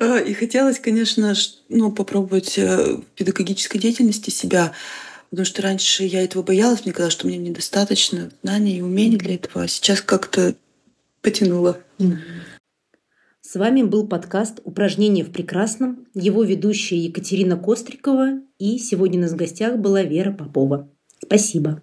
А, 0.00 0.18
и 0.18 0.32
хотелось, 0.32 0.78
конечно, 0.78 1.34
ну, 1.68 1.90
попробовать 1.90 2.56
э, 2.56 2.96
в 2.96 3.02
педагогической 3.16 3.80
деятельности 3.80 4.30
себя, 4.30 4.72
потому 5.30 5.44
что 5.44 5.60
раньше 5.62 6.04
я 6.04 6.22
этого 6.22 6.42
боялась, 6.42 6.84
мне 6.84 6.92
казалось, 6.92 7.14
что 7.14 7.26
мне 7.26 7.36
недостаточно 7.36 8.30
знаний 8.42 8.78
и 8.78 8.80
умений 8.80 9.16
для 9.16 9.34
этого, 9.34 9.64
а 9.64 9.68
сейчас 9.68 10.00
как-то 10.00 10.54
потянуло. 11.20 11.80
С 13.40 13.56
вами 13.56 13.82
был 13.82 14.06
подкаст 14.06 14.60
«Упражнения 14.64 15.24
в 15.24 15.32
прекрасном», 15.32 16.06
его 16.14 16.44
ведущая 16.44 16.98
Екатерина 16.98 17.58
Кострикова, 17.58 18.40
и 18.58 18.78
сегодня 18.78 19.18
у 19.18 19.22
нас 19.22 19.32
в 19.32 19.36
гостях 19.36 19.78
была 19.78 20.02
Вера 20.02 20.32
Попова. 20.32 20.88
Спасибо. 21.22 21.82